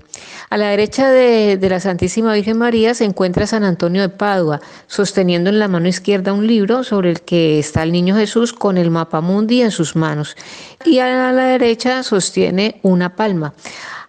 A 0.50 0.58
la 0.58 0.68
derecha 0.68 1.10
de, 1.10 1.56
de, 1.56 1.68
la 1.68 1.80
Santísima 1.80 2.34
Virgen 2.34 2.58
María 2.58 2.94
se 2.94 3.04
encuentra 3.04 3.46
San 3.46 3.64
Antonio 3.64 4.02
de 4.02 4.10
Padua, 4.10 4.60
sosteniendo 4.86 5.48
en 5.48 5.58
la 5.58 5.66
mano 5.66 5.88
izquierda 5.88 6.34
un 6.34 6.46
libro 6.46 6.84
sobre 6.84 7.10
el 7.10 7.22
que 7.22 7.58
está 7.58 7.82
el 7.82 7.90
niño 7.90 8.14
Jesús 8.14 8.52
con 8.52 8.76
el 8.76 8.90
mapa 8.90 9.22
mundi 9.22 9.62
en 9.62 9.70
sus 9.70 9.96
manos. 9.96 10.36
Y 10.84 10.98
a 10.98 11.32
la 11.32 11.44
derecha 11.44 12.02
sostiene 12.02 12.78
una 12.82 13.16
palma. 13.16 13.54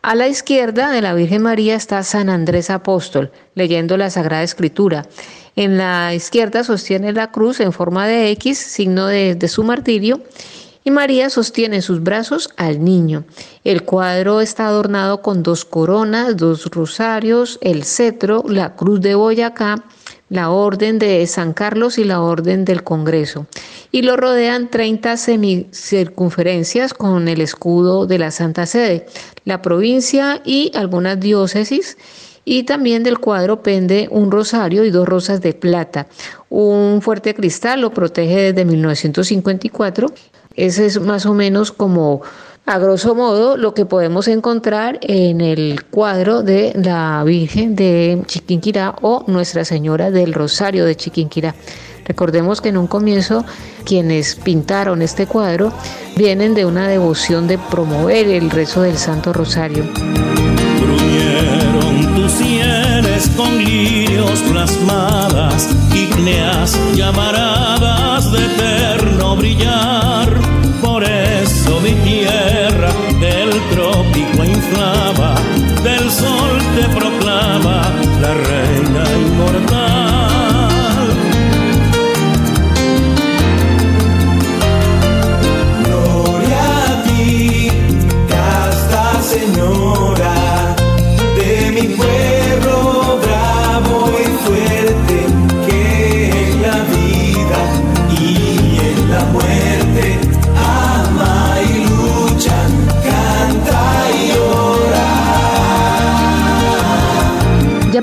A 0.04 0.16
la 0.16 0.28
izquierda 0.28 0.90
de 0.90 1.02
la 1.02 1.14
Virgen 1.14 1.44
María 1.44 1.76
está 1.76 2.02
San 2.02 2.30
Andrés 2.30 2.72
Apóstol, 2.72 3.32
leyendo 3.54 3.98
la 3.98 4.10
Sagrada 4.10 4.42
Escritura. 4.42 5.06
En 5.56 5.78
la 5.78 6.14
izquierda 6.14 6.64
sostiene 6.64 7.12
la 7.12 7.32
cruz 7.32 7.60
en 7.60 7.74
forma 7.74 8.08
de 8.08 8.32
X, 8.32 8.58
signo 8.58 9.08
de, 9.08 9.38
su 9.48 9.64
martirio 9.64 10.22
y 10.84 10.92
María 10.92 11.30
sostiene 11.30 11.78
en 11.78 11.82
sus 11.82 12.02
brazos 12.02 12.50
al 12.58 12.84
niño. 12.84 13.26
El 13.64 13.84
cuadro 13.84 14.42
está 14.42 14.68
adornado 14.68 15.22
con 15.22 15.44
dos 15.44 15.66
coronas, 15.66 16.38
dos 16.38 16.66
rosarios, 16.72 17.60
el 17.62 17.84
cetro, 17.84 18.44
la 18.48 18.76
cruz 18.76 19.02
de 19.02 19.14
Boyacá, 19.14 19.84
la 20.30 20.50
orden 20.50 20.98
de 20.98 21.28
San 21.28 21.54
Carlos 21.54 21.98
y 21.98 22.06
la 22.06 22.22
orden 22.22 22.66
del 22.66 22.84
Congreso. 22.84 23.46
Y 23.92 24.02
lo 24.02 24.16
rodean 24.16 24.70
30 24.70 25.18
semicircunferencias 25.18 26.94
con 26.94 27.28
el 27.28 27.42
escudo 27.42 28.08
de 28.08 28.18
la 28.18 28.32
Santa 28.32 28.66
Sede, 28.66 29.06
la 29.44 29.62
provincia 29.62 30.42
y 30.46 30.72
algunas 30.74 31.20
diócesis 31.20 31.98
y 32.46 32.64
también 32.64 33.04
del 33.04 33.20
cuadro 33.20 33.62
pende 33.62 34.08
un 34.12 34.32
rosario 34.32 34.84
y 34.84 34.92
dos 34.92 35.08
rosas 35.08 35.42
de 35.42 35.54
plata. 35.54 36.08
Un 36.50 37.02
fuerte 37.02 37.34
cristal 37.34 37.82
lo 37.82 37.92
protege 37.92 38.52
desde 38.54 38.66
1954 38.66 40.14
ese 40.56 40.86
es 40.86 41.00
más 41.00 41.26
o 41.26 41.34
menos 41.34 41.72
como, 41.72 42.22
a 42.66 42.78
grosso 42.78 43.16
modo, 43.16 43.56
lo 43.56 43.74
que 43.74 43.86
podemos 43.86 44.28
encontrar 44.28 45.00
en 45.02 45.40
el 45.40 45.84
cuadro 45.86 46.44
de 46.44 46.74
la 46.76 47.24
Virgen 47.26 47.76
de 47.76 48.22
Chiquinquirá 48.26 48.96
o 49.02 49.24
Nuestra 49.28 49.64
Señora 49.64 50.12
del 50.12 50.34
Rosario 50.34 50.86
de 50.86 50.96
Chiquinquirá. 50.96 51.56
Recordemos 52.06 52.60
que 52.60 52.70
en 52.70 52.78
un 52.78 52.88
comienzo 52.88 53.46
quienes 53.86 54.36
pintaron 54.36 55.02
este 55.02 55.28
cuadro 55.28 55.72
vienen 56.18 56.54
de 56.54 56.66
una 56.66 56.88
devoción 56.88 57.48
de 57.48 57.58
promover 57.58 58.28
el 58.28 58.50
rezo 58.50 58.82
del 58.82 58.98
Santo 58.98 59.32
Rosario. 59.32 59.86
Con 63.42 63.58
lirios 63.58 64.40
plasmadas, 64.42 65.68
ígneas 65.96 66.80
llamaradas 66.94 68.32
de 68.32 68.46
eterno 68.46 69.36
brillar. 69.36 70.30
Por 70.80 71.04
eso 71.04 71.80
mi 71.82 71.94
tierra 72.04 72.92
del 73.20 73.50
trópico 73.72 74.44
inflama, 74.44 75.34
del 75.84 76.12
sol 76.12 76.60
te 76.76 76.88
proclama 76.90 77.82
la 78.22 78.34
reina 78.36 78.61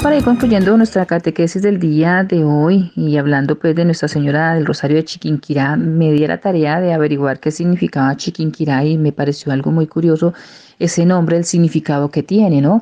para 0.03 0.17
ir 0.17 0.25
concluyendo 0.25 0.77
nuestra 0.77 1.07
catequesis 1.07 1.63
del 1.63 1.81
día 1.81 2.23
de 2.23 2.45
hoy 2.45 2.93
y 2.95 3.17
hablando 3.17 3.59
pues 3.59 3.75
de 3.75 3.85
Nuestra 3.85 4.07
Señora 4.07 4.55
del 4.55 4.67
Rosario 4.67 4.97
de 4.97 5.05
Chiquinquirá, 5.05 5.77
me 5.77 6.13
di 6.13 6.27
la 6.27 6.39
tarea 6.39 6.81
de 6.81 6.93
averiguar 6.93 7.41
qué 7.41 7.51
significaba 7.51 8.17
Chiquinquirá 8.17 8.85
y 8.85 8.97
me 8.97 9.13
pareció 9.13 9.51
algo 9.51 9.73
muy 9.73 9.87
curioso 9.87 10.35
ese 10.79 11.05
nombre, 11.05 11.37
el 11.37 11.45
significado 11.45 12.11
que 12.11 12.23
tiene, 12.23 12.61
¿no? 12.61 12.81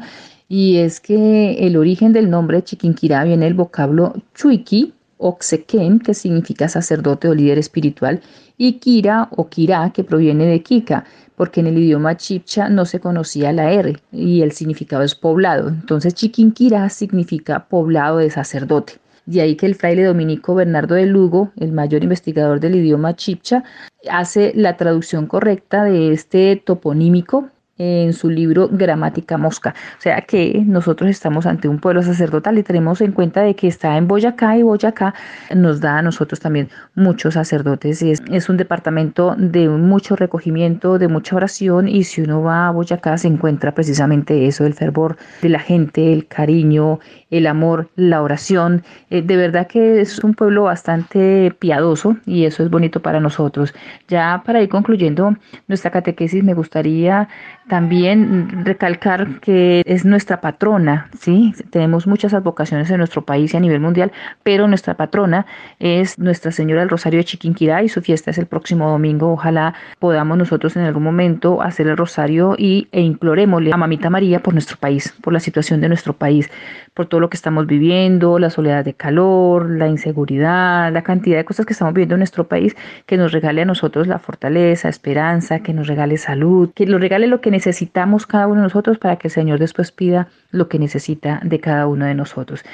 Y 0.49 0.77
es 0.79 1.01
que 1.01 1.67
el 1.67 1.77
origen 1.77 2.12
del 2.12 2.29
nombre 2.29 2.62
Chiquinquirá 2.62 3.25
viene 3.25 3.47
del 3.47 3.55
vocablo 3.55 4.14
chuiqui, 4.35 4.93
Oxequén, 5.19 6.01
que 6.01 6.12
significa 6.12 6.69
sacerdote 6.69 7.29
o 7.29 7.35
líder 7.35 7.59
espiritual, 7.59 8.21
y 8.59 8.75
Kira 8.75 9.29
o 9.31 9.49
Kira, 9.49 9.91
que 9.95 10.05
proviene 10.05 10.45
de 10.45 10.61
Kika, 10.62 11.05
porque 11.37 11.61
en 11.61 11.68
el 11.68 11.78
idioma 11.78 12.16
chipcha 12.16 12.68
no 12.68 12.84
se 12.84 13.01
conocía 13.01 13.53
la 13.53 13.70
R 13.72 13.97
y 14.12 14.43
el 14.43 14.53
significado 14.53 15.03
es 15.03 15.14
poblado. 15.14 15.68
Entonces 15.68 16.14
Chiquinquirá 16.14 16.89
significa 16.89 17.66
poblado 17.68 18.18
de 18.18 18.30
sacerdote. 18.30 18.95
De 19.26 19.41
ahí 19.41 19.57
que 19.57 19.66
el 19.66 19.74
fraile 19.74 20.05
dominico 20.05 20.55
Bernardo 20.55 20.95
de 20.95 21.07
Lugo, 21.07 21.51
el 21.59 21.72
mayor 21.72 22.05
investigador 22.05 22.61
del 22.61 22.76
idioma 22.76 23.16
chipcha, 23.16 23.64
hace 24.09 24.53
la 24.55 24.76
traducción 24.76 25.26
correcta 25.26 25.84
de 25.84 26.12
este 26.12 26.57
toponímico 26.57 27.51
en 27.79 28.12
su 28.12 28.31
libro 28.31 28.68
Gramática 28.70 29.37
Mosca. 29.39 29.74
O 29.99 30.01
sea 30.01 30.20
que 30.22 30.62
nosotros 30.66 31.11
estamos 31.11 31.47
ante 31.47 31.68
un 31.68 31.79
pueblo 31.79 32.03
sacerdotal 32.03 32.59
y 32.59 32.62
tenemos 32.62 33.01
en 33.01 33.12
cuenta 33.12 33.43
de 33.43 33.55
que 33.55 33.68
está 33.68 33.97
en 33.97 34.09
Boyacá 34.09 34.57
y 34.57 34.62
Boyacá 34.62 35.14
nos 35.55 35.81
da 35.81 35.99
a 35.99 36.03
nosotros 36.03 36.41
también 36.41 36.68
muchos 36.95 37.35
sacerdotes. 37.35 38.03
Es, 38.03 38.22
es 38.31 38.49
un 38.49 38.57
departamento 38.57 39.35
de 39.37 39.68
mucho 39.68 40.16
recogimiento, 40.16 40.99
de 40.99 41.09
mucha 41.09 41.37
oración 41.37 41.89
y 41.89 42.05
si 42.05 42.22
uno 42.22 42.43
va 42.43 42.68
a 42.68 42.70
Boyacá 42.70 43.18
se 43.18 43.29
encuentra 43.29 43.72
precisamente 43.74 44.47
eso, 44.47 44.64
el 44.64 44.74
fervor 44.74 45.16
de 45.43 45.49
la 45.49 45.59
gente, 45.59 46.12
el 46.12 46.27
cariño, 46.27 47.01
el 47.31 47.47
amor, 47.47 47.91
la 47.97 48.22
oración. 48.22 48.83
Eh, 49.11 49.22
de 49.22 49.37
verdad 49.37 49.66
que 49.66 50.01
es 50.01 50.22
un 50.22 50.35
pueblo 50.35 50.64
bastante 50.64 51.55
piadoso 51.59 52.16
y 52.27 52.45
eso 52.45 52.62
es 52.62 52.70
bonito 52.70 53.01
para 53.01 53.20
nosotros. 53.20 53.74
Ya 54.09 54.43
para 54.45 54.62
ir 54.62 54.68
concluyendo 54.68 55.37
nuestra 55.68 55.91
catequesis 55.91 56.43
me 56.43 56.55
gustaría 56.55 57.29
también 57.69 58.64
recalcar 58.64 59.41
que 59.41 59.83
es 59.87 60.05
nuestra 60.05 60.41
patrona, 60.41 61.11
¿sí? 61.19 61.55
Tenemos 61.71 62.07
muchas 62.07 62.33
advocaciones 62.35 62.91
en 62.91 62.99
nuestro 62.99 63.25
país 63.25 63.55
y 63.55 63.57
a 63.57 63.61
nivel 63.61 63.81
mundial, 63.81 64.12
pero 64.43 64.69
nuestra 64.69 64.95
patrona 64.95 65.47
es 65.79 66.19
Nuestra 66.19 66.53
Señora 66.53 66.81
del 66.81 66.91
Rosario 66.91 67.19
de 67.19 67.25
Chiquinquirá 67.25 67.83
y 67.83 67.89
su 67.89 68.03
fiesta 68.03 68.31
es 68.31 68.39
el 68.39 68.47
próximo 68.47 68.89
domingo. 68.89 69.33
Ojalá 69.33 69.75
podamos 69.99 70.39
nosotros 70.39 70.77
en 70.77 70.83
algún 70.83 71.03
momento 71.03 71.62
hacer 71.62 71.89
el 71.89 71.97
rosario 71.97 72.55
y, 72.57 72.89
e 72.93 73.01
implorémosle 73.01 73.73
a 73.73 73.77
Mamita 73.77 74.11
María 74.11 74.41
por 74.41 74.55
nuestro 74.55 74.77
país, 74.77 75.14
por 75.21 75.33
la 75.33 75.41
situación 75.41 75.81
de 75.81 75.89
nuestro 75.89 76.12
país, 76.12 76.51
por 76.97 77.07
todo 77.07 77.20
lo 77.20 77.28
que 77.28 77.36
estamos 77.36 77.66
viviendo, 77.66 78.38
la 78.38 78.49
soledad 78.49 78.82
de 78.82 78.94
calor, 78.94 79.68
la 79.68 79.86
inseguridad, 79.86 80.90
la 80.90 81.03
cantidad 81.03 81.36
de 81.36 81.44
cosas 81.44 81.66
que 81.66 81.74
estamos 81.74 81.92
viviendo 81.92 82.14
en 82.14 82.20
nuestro 82.20 82.49
país, 82.49 82.74
que 83.05 83.18
nos 83.18 83.32
regale 83.32 83.61
a 83.61 83.64
nosotros 83.66 84.07
la 84.07 84.18
fortaleza, 84.18 84.88
esperanza, 84.88 85.61
que 85.61 85.74
nos 85.74 85.88
regale 85.88 86.16
salud, 86.16 86.70
que 86.74 86.86
nos 86.86 86.99
regale 86.99 87.26
lo 87.26 87.42
que 87.42 87.51
necesitamos 87.51 88.26
cada 88.26 88.47
uno 88.47 88.57
de 88.57 88.62
nosotros 88.62 88.97
para 88.97 89.16
que 89.16 89.28
el 89.28 89.32
Señor 89.32 89.59
después 89.59 89.92
pida 89.92 90.28
lo 90.53 90.68
que 90.68 90.78
necesita 90.78 91.38
de 91.44 91.61
cada 91.61 91.86
uno 91.86 92.07
de 92.07 92.14
nosotros. 92.14 92.64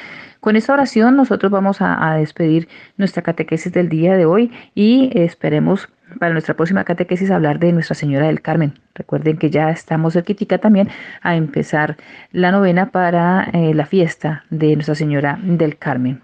Con 0.42 0.56
esta 0.56 0.72
oración 0.72 1.14
nosotros 1.14 1.52
vamos 1.52 1.76
a, 1.78 2.16
despedir 2.16 2.66
nuestra 2.96 3.22
catequesis 3.22 3.72
del 3.72 3.88
día 3.88 4.16
de 4.16 4.26
hoy 4.26 4.50
y 4.74 5.12
esperemos 5.14 5.88
para 6.18 6.32
nuestra 6.32 6.54
próxima 6.54 6.82
catequesis 6.82 7.30
hablar 7.30 7.60
de 7.60 7.72
Nuestra 7.72 7.94
Señora 7.94 8.26
del 8.26 8.42
Carmen. 8.42 8.74
Recuerden 8.92 9.38
que 9.38 9.50
ya 9.50 9.70
estamos 9.70 10.14
cerquitica 10.14 10.58
también 10.58 10.88
a 11.22 11.36
empezar 11.36 11.96
la 12.32 12.50
novena 12.50 12.90
para 12.90 13.50
eh, 13.52 13.72
la 13.72 13.86
fiesta 13.86 14.44
de 14.50 14.74
Nuestra 14.74 14.96
Señora 14.96 15.38
del 15.40 15.78
Carmen. 15.78 16.20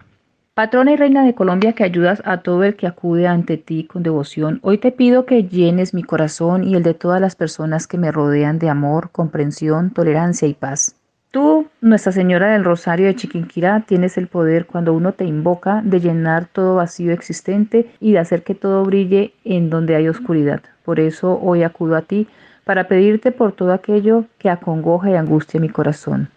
Patrona 0.52 0.90
y 0.90 0.96
Reina 0.96 1.24
de 1.24 1.36
Colombia 1.36 1.74
que 1.74 1.84
ayudas 1.84 2.20
a 2.24 2.38
todo 2.38 2.64
el 2.64 2.74
que 2.74 2.88
acude 2.88 3.28
ante 3.28 3.56
ti 3.56 3.84
con 3.84 4.02
devoción, 4.02 4.58
hoy 4.62 4.78
te 4.78 4.90
pido 4.90 5.26
que 5.26 5.44
llenes 5.44 5.94
mi 5.94 6.02
corazón 6.02 6.64
y 6.64 6.74
el 6.74 6.82
de 6.82 6.94
todas 6.94 7.20
las 7.20 7.36
personas 7.36 7.86
que 7.86 7.98
me 7.98 8.10
rodean 8.10 8.58
de 8.58 8.68
amor, 8.68 9.10
comprensión, 9.12 9.92
tolerancia 9.92 10.48
y 10.48 10.54
paz. 10.54 10.97
Tú, 11.30 11.66
Nuestra 11.82 12.10
Señora 12.10 12.52
del 12.52 12.64
Rosario 12.64 13.06
de 13.06 13.14
Chiquinquirá, 13.14 13.84
tienes 13.86 14.16
el 14.16 14.28
poder 14.28 14.64
cuando 14.64 14.94
uno 14.94 15.12
te 15.12 15.26
invoca 15.26 15.82
de 15.84 16.00
llenar 16.00 16.46
todo 16.46 16.76
vacío 16.76 17.12
existente 17.12 17.90
y 18.00 18.12
de 18.12 18.18
hacer 18.18 18.42
que 18.42 18.54
todo 18.54 18.82
brille 18.84 19.34
en 19.44 19.68
donde 19.68 19.94
hay 19.94 20.08
oscuridad. 20.08 20.62
Por 20.84 21.00
eso 21.00 21.38
hoy 21.42 21.64
acudo 21.64 21.96
a 21.96 22.02
ti 22.02 22.28
para 22.64 22.88
pedirte 22.88 23.30
por 23.30 23.52
todo 23.52 23.74
aquello 23.74 24.24
que 24.38 24.48
acongoja 24.48 25.10
y 25.10 25.14
angustia 25.16 25.60
mi 25.60 25.68
corazón. 25.68 26.30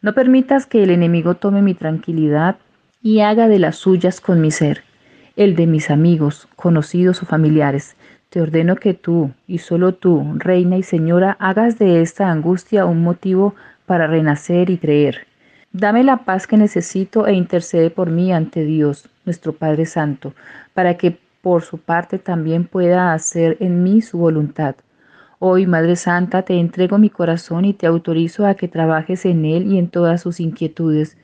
No 0.00 0.14
permitas 0.14 0.64
que 0.64 0.82
el 0.82 0.90
enemigo 0.90 1.34
tome 1.34 1.60
mi 1.60 1.74
tranquilidad 1.74 2.56
y 3.02 3.20
haga 3.20 3.46
de 3.46 3.58
las 3.58 3.76
suyas 3.76 4.22
con 4.22 4.40
mi 4.40 4.50
ser, 4.50 4.84
el 5.36 5.54
de 5.54 5.66
mis 5.66 5.90
amigos, 5.90 6.48
conocidos 6.56 7.22
o 7.22 7.26
familiares. 7.26 7.94
Te 8.30 8.40
ordeno 8.40 8.76
que 8.76 8.94
tú, 8.94 9.32
y 9.46 9.58
solo 9.58 9.92
tú, 9.92 10.34
Reina 10.36 10.78
y 10.78 10.82
Señora, 10.82 11.36
hagas 11.40 11.78
de 11.78 12.00
esta 12.00 12.30
angustia 12.30 12.86
un 12.86 13.02
motivo 13.02 13.54
para 13.90 14.06
renacer 14.06 14.70
y 14.70 14.78
creer. 14.78 15.26
Dame 15.72 16.04
la 16.04 16.18
paz 16.18 16.46
que 16.46 16.56
necesito 16.56 17.26
e 17.26 17.32
intercede 17.32 17.90
por 17.90 18.08
mí 18.08 18.32
ante 18.32 18.64
Dios, 18.64 19.10
nuestro 19.24 19.52
Padre 19.52 19.84
Santo, 19.84 20.32
para 20.74 20.96
que 20.96 21.18
por 21.42 21.62
su 21.62 21.78
parte 21.78 22.20
también 22.20 22.66
pueda 22.66 23.12
hacer 23.12 23.56
en 23.58 23.82
mí 23.82 24.00
su 24.00 24.16
voluntad. 24.18 24.76
Hoy, 25.40 25.66
Madre 25.66 25.96
Santa, 25.96 26.42
te 26.42 26.60
entrego 26.60 26.98
mi 26.98 27.10
corazón 27.10 27.64
y 27.64 27.74
te 27.74 27.88
autorizo 27.88 28.46
a 28.46 28.54
que 28.54 28.68
trabajes 28.68 29.24
en 29.24 29.44
él 29.44 29.66
y 29.72 29.76
en 29.76 29.88
todas 29.88 30.20
sus 30.20 30.38
inquietudes 30.38 31.16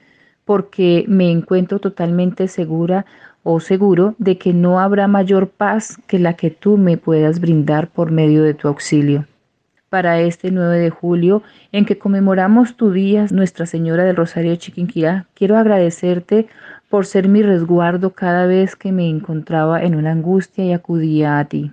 porque 0.45 1.05
me 1.07 1.31
encuentro 1.31 1.79
totalmente 1.79 2.49
segura 2.49 3.07
o 3.45 3.61
seguro 3.61 4.17
de 4.19 4.39
que 4.39 4.53
no 4.53 4.81
habrá 4.81 5.07
mayor 5.07 5.51
paz 5.51 5.99
que 6.09 6.19
la 6.19 6.33
que 6.33 6.51
tú 6.51 6.79
me 6.79 6.97
puedas 6.97 7.39
brindar 7.39 7.87
por 7.91 8.11
medio 8.11 8.43
de 8.43 8.55
tu 8.55 8.67
auxilio. 8.67 9.25
Para 9.97 10.21
este 10.21 10.51
9 10.51 10.79
de 10.79 10.91
julio, 10.91 11.43
en 11.73 11.87
que 11.87 11.97
conmemoramos 11.97 12.77
tu 12.77 12.91
día, 12.91 13.25
Nuestra 13.31 13.65
Señora 13.65 14.05
del 14.05 14.15
Rosario 14.15 14.51
de 14.51 15.25
quiero 15.33 15.57
agradecerte 15.57 16.49
por 16.91 17.07
ser 17.07 17.29
mi 17.31 17.43
resguardo 17.43 18.11
cada 18.11 18.45
vez 18.45 18.77
que 18.77 18.93
me 18.93 19.09
encontraba 19.09 19.83
en 19.83 19.95
una 19.95 20.13
angustia 20.13 20.67
y 20.67 20.75
acudía 20.75 21.39
a 21.39 21.47
ti. 21.47 21.73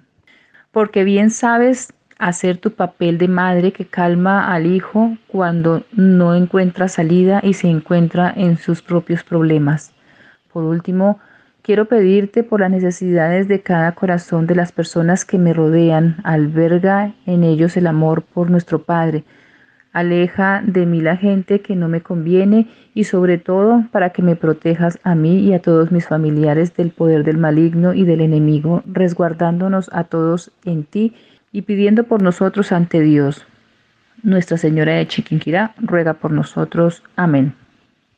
Porque 0.72 1.04
bien 1.04 1.32
sabes 1.32 1.92
hacer 2.18 2.60
tu 2.60 2.72
papel 2.72 3.18
de 3.18 3.28
madre 3.28 3.74
que 3.74 3.84
calma 3.84 4.54
al 4.54 4.68
hijo 4.68 5.18
cuando 5.28 5.84
no 5.92 6.34
encuentra 6.34 6.88
salida 6.88 7.42
y 7.44 7.56
se 7.56 7.68
encuentra 7.68 8.32
en 8.34 8.56
sus 8.56 8.82
propios 8.82 9.22
problemas. 9.26 9.92
Por 10.54 10.64
último, 10.64 11.20
quiero 11.64 11.86
pedirte 11.86 12.44
por 12.44 12.60
las 12.60 12.70
necesidades 12.70 13.48
de 13.48 13.62
cada 13.62 13.94
corazón 13.94 14.46
de 14.46 14.56
las 14.56 14.72
personas 14.72 15.26
que 15.26 15.40
me 15.40 15.54
rodean, 15.54 16.18
alberga 16.24 17.14
en 17.26 17.44
ellos 17.44 17.76
el 17.78 17.88
amor 17.88 18.22
por 18.22 18.52
nuestro 18.52 18.84
Padre. 18.84 19.24
Aleja 19.94 20.62
de 20.66 20.86
mí 20.86 21.02
la 21.02 21.18
gente 21.18 21.62
que 21.62 21.76
no 21.76 21.88
me 21.88 22.02
conviene 22.02 22.68
y 22.94 23.06
sobre 23.06 23.38
todo 23.38 23.86
para 23.92 24.10
que 24.10 24.22
me 24.22 24.36
protejas 24.36 25.00
a 25.04 25.16
mí 25.16 25.40
y 25.40 25.54
a 25.54 25.62
todos 25.62 25.92
mis 25.92 26.08
familiares 26.08 26.76
del 26.76 26.92
poder 26.92 27.24
del 27.24 27.38
maligno 27.38 27.94
y 27.94 28.04
del 28.04 28.22
enemigo, 28.22 28.84
resguardándonos 28.86 29.90
a 29.94 30.04
todos 30.04 30.52
en 30.66 30.84
ti 30.84 31.14
y 31.52 31.62
pidiendo 31.62 32.04
por 32.04 32.22
nosotros 32.22 32.72
ante 32.72 33.00
Dios. 33.02 33.46
Nuestra 34.22 34.58
Señora 34.58 34.94
de 34.94 35.08
Chiquinquirá 35.08 35.76
ruega 35.78 36.16
por 36.16 36.32
nosotros. 36.32 37.04
Amén. 37.16 37.54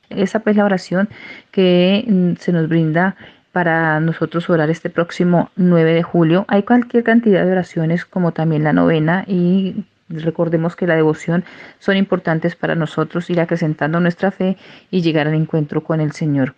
Esa 0.09 0.39
pues 0.39 0.55
la 0.55 0.65
oración 0.65 1.09
que 1.51 2.05
mm, 2.07 2.39
se 2.39 2.51
nos 2.51 2.69
brinda 2.69 3.15
para 3.55 4.01
nosotros 4.01 4.49
orar 4.49 4.69
este 4.69 4.89
próximo 4.89 5.49
9 5.55 5.93
de 5.93 6.03
julio. 6.03 6.43
Hay 6.49 6.63
cualquier 6.63 7.05
cantidad 7.05 7.45
de 7.45 7.53
oraciones 7.53 8.03
como 8.03 8.33
también 8.33 8.65
la 8.65 8.73
novena 8.73 9.23
y 9.27 9.85
recordemos 10.09 10.75
que 10.75 10.85
la 10.85 10.97
devoción 10.97 11.45
son 11.79 11.95
importantes 11.95 12.57
para 12.57 12.75
nosotros 12.75 13.29
ir 13.29 13.39
acrecentando 13.39 14.01
nuestra 14.01 14.31
fe 14.31 14.57
y 14.91 15.01
llegar 15.01 15.29
al 15.29 15.35
encuentro 15.35 15.85
con 15.85 16.01
el 16.01 16.11
Señor. 16.11 16.53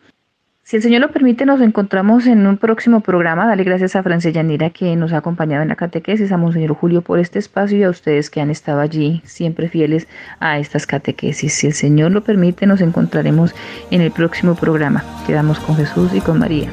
Si 0.67 0.75
el 0.75 0.81
Señor 0.81 0.99
lo 0.99 1.11
permite, 1.11 1.45
nos 1.45 1.61
encontramos 1.61 2.27
en 2.27 2.45
un 2.45 2.57
próximo 2.57 2.99
programa. 2.99 3.47
Dale 3.47 3.63
gracias 3.63 3.95
a 3.95 4.03
Francia 4.03 4.31
Yanira 4.31 4.69
que 4.69 4.97
nos 4.97 5.13
ha 5.13 5.19
acompañado 5.19 5.63
en 5.63 5.69
la 5.69 5.77
catequesis, 5.77 6.29
a 6.33 6.35
Monseñor 6.35 6.73
Julio 6.73 7.01
por 7.01 7.19
este 7.19 7.39
espacio 7.39 7.77
y 7.77 7.83
a 7.83 7.89
ustedes 7.89 8.29
que 8.29 8.41
han 8.41 8.49
estado 8.49 8.81
allí 8.81 9.21
siempre 9.23 9.69
fieles 9.69 10.09
a 10.41 10.59
estas 10.59 10.85
catequesis. 10.85 11.53
Si 11.53 11.67
el 11.67 11.73
Señor 11.73 12.11
lo 12.11 12.21
permite, 12.21 12.65
nos 12.65 12.81
encontraremos 12.81 13.55
en 13.91 14.01
el 14.01 14.11
próximo 14.11 14.55
programa. 14.55 15.05
Quedamos 15.25 15.57
con 15.61 15.77
Jesús 15.77 16.13
y 16.13 16.19
con 16.19 16.37
María. 16.37 16.69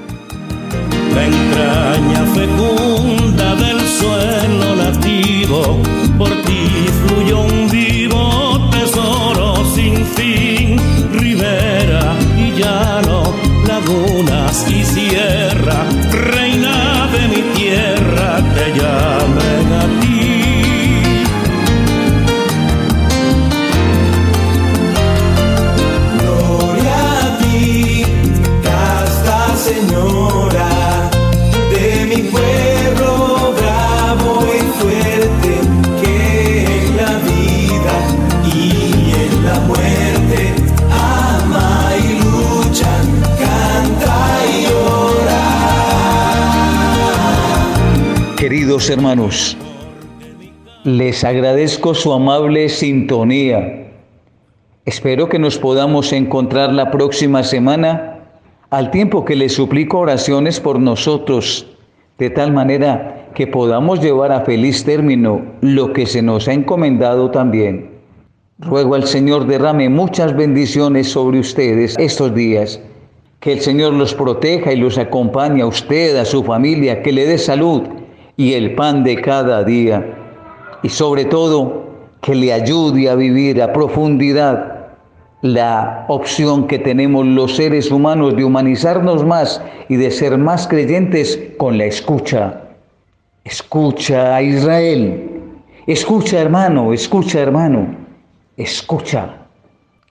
Lagunas 13.85 14.67
y 14.69 14.85
sierra, 14.85 15.87
reina 16.11 17.09
de 17.13 17.29
mi 17.29 17.43
tierra, 17.55 18.43
te 18.55 18.79
llamen 18.79 19.14
hermanos, 48.95 49.57
les 50.85 51.25
agradezco 51.25 51.95
su 51.95 52.13
amable 52.13 52.69
sintonía. 52.69 53.89
Espero 54.85 55.29
que 55.29 55.41
nos 55.41 55.59
podamos 55.59 56.13
encontrar 56.13 56.73
la 56.73 56.93
próxima 56.93 57.43
semana, 57.43 58.21
al 58.71 58.93
tiempo 58.93 59.25
que 59.25 59.35
les 59.35 59.55
suplico 59.55 59.99
oraciones 59.99 60.61
por 60.61 60.79
nosotros, 60.79 61.67
de 62.19 62.31
tal 62.31 62.53
manera 62.53 63.31
que 63.35 63.49
podamos 63.49 64.01
llevar 64.01 64.31
a 64.31 64.43
feliz 64.43 64.85
término 64.85 65.43
lo 65.61 65.93
que 65.93 66.07
se 66.07 66.23
nos 66.23 66.47
ha 66.47 66.53
encomendado 66.53 67.33
también. 67.33 67.91
Ruego 68.61 68.95
al 68.95 69.09
Señor 69.09 69.49
derrame 69.49 69.89
muchas 69.89 70.37
bendiciones 70.37 71.09
sobre 71.09 71.41
ustedes 71.41 71.97
estos 71.99 72.33
días. 72.33 72.81
Que 73.41 73.55
el 73.55 73.61
Señor 73.61 73.93
los 73.95 74.15
proteja 74.15 74.73
y 74.73 74.77
los 74.77 74.99
acompañe 74.99 75.63
a 75.63 75.67
usted, 75.67 76.17
a 76.17 76.25
su 76.25 76.45
familia, 76.45 77.03
que 77.03 77.11
le 77.11 77.27
dé 77.27 77.39
salud 77.39 77.83
y 78.37 78.55
el 78.55 78.75
pan 78.75 79.05
de 79.05 79.21
cada 79.21 79.65
día 79.65 80.05
y 80.83 80.89
sobre 80.89 81.25
todo 81.25 81.85
que 82.21 82.35
le 82.35 82.53
ayude 82.53 83.09
a 83.09 83.15
vivir 83.15 83.63
a 83.63 83.73
profundidad 83.73 84.75
la 85.43 86.07
opción 86.09 86.67
que 86.67 86.79
tenemos 86.79 87.27
los 87.27 87.57
seres 87.57 87.91
humanos 87.91 88.35
de 88.35 88.45
humanizarnos 88.45 89.25
más 89.25 89.61
y 89.91 89.97
de 89.97 90.11
ser 90.11 90.39
más 90.39 90.67
creyentes 90.67 91.39
con 91.59 91.77
la 91.77 91.85
escucha. 91.85 92.63
Escucha 93.45 94.37
a 94.37 94.43
Israel. 94.43 95.43
Escucha 95.87 96.41
hermano, 96.41 96.95
escucha 96.95 97.41
hermano, 97.41 97.95
escucha. 98.57 99.37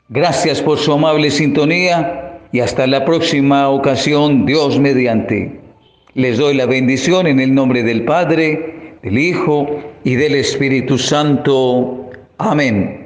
Gracias 0.10 0.62
por 0.62 0.78
su 0.78 0.94
amable 0.94 1.32
sintonía 1.32 2.40
y 2.52 2.60
hasta 2.60 2.86
la 2.86 3.04
próxima 3.04 3.70
ocasión, 3.70 4.46
Dios 4.46 4.80
mediante. 4.80 5.63
Les 6.16 6.38
doy 6.38 6.54
la 6.54 6.68
bendición 6.68 7.26
en 7.26 7.40
el 7.40 7.56
nombre 7.56 7.82
del 7.82 8.06
Padre, 8.06 8.98
del 9.02 9.18
Hijo 9.18 9.68
y 10.04 10.14
del 10.16 10.36
Espíritu 10.36 11.00
Santo. 11.00 12.12
Amén. 12.38 13.03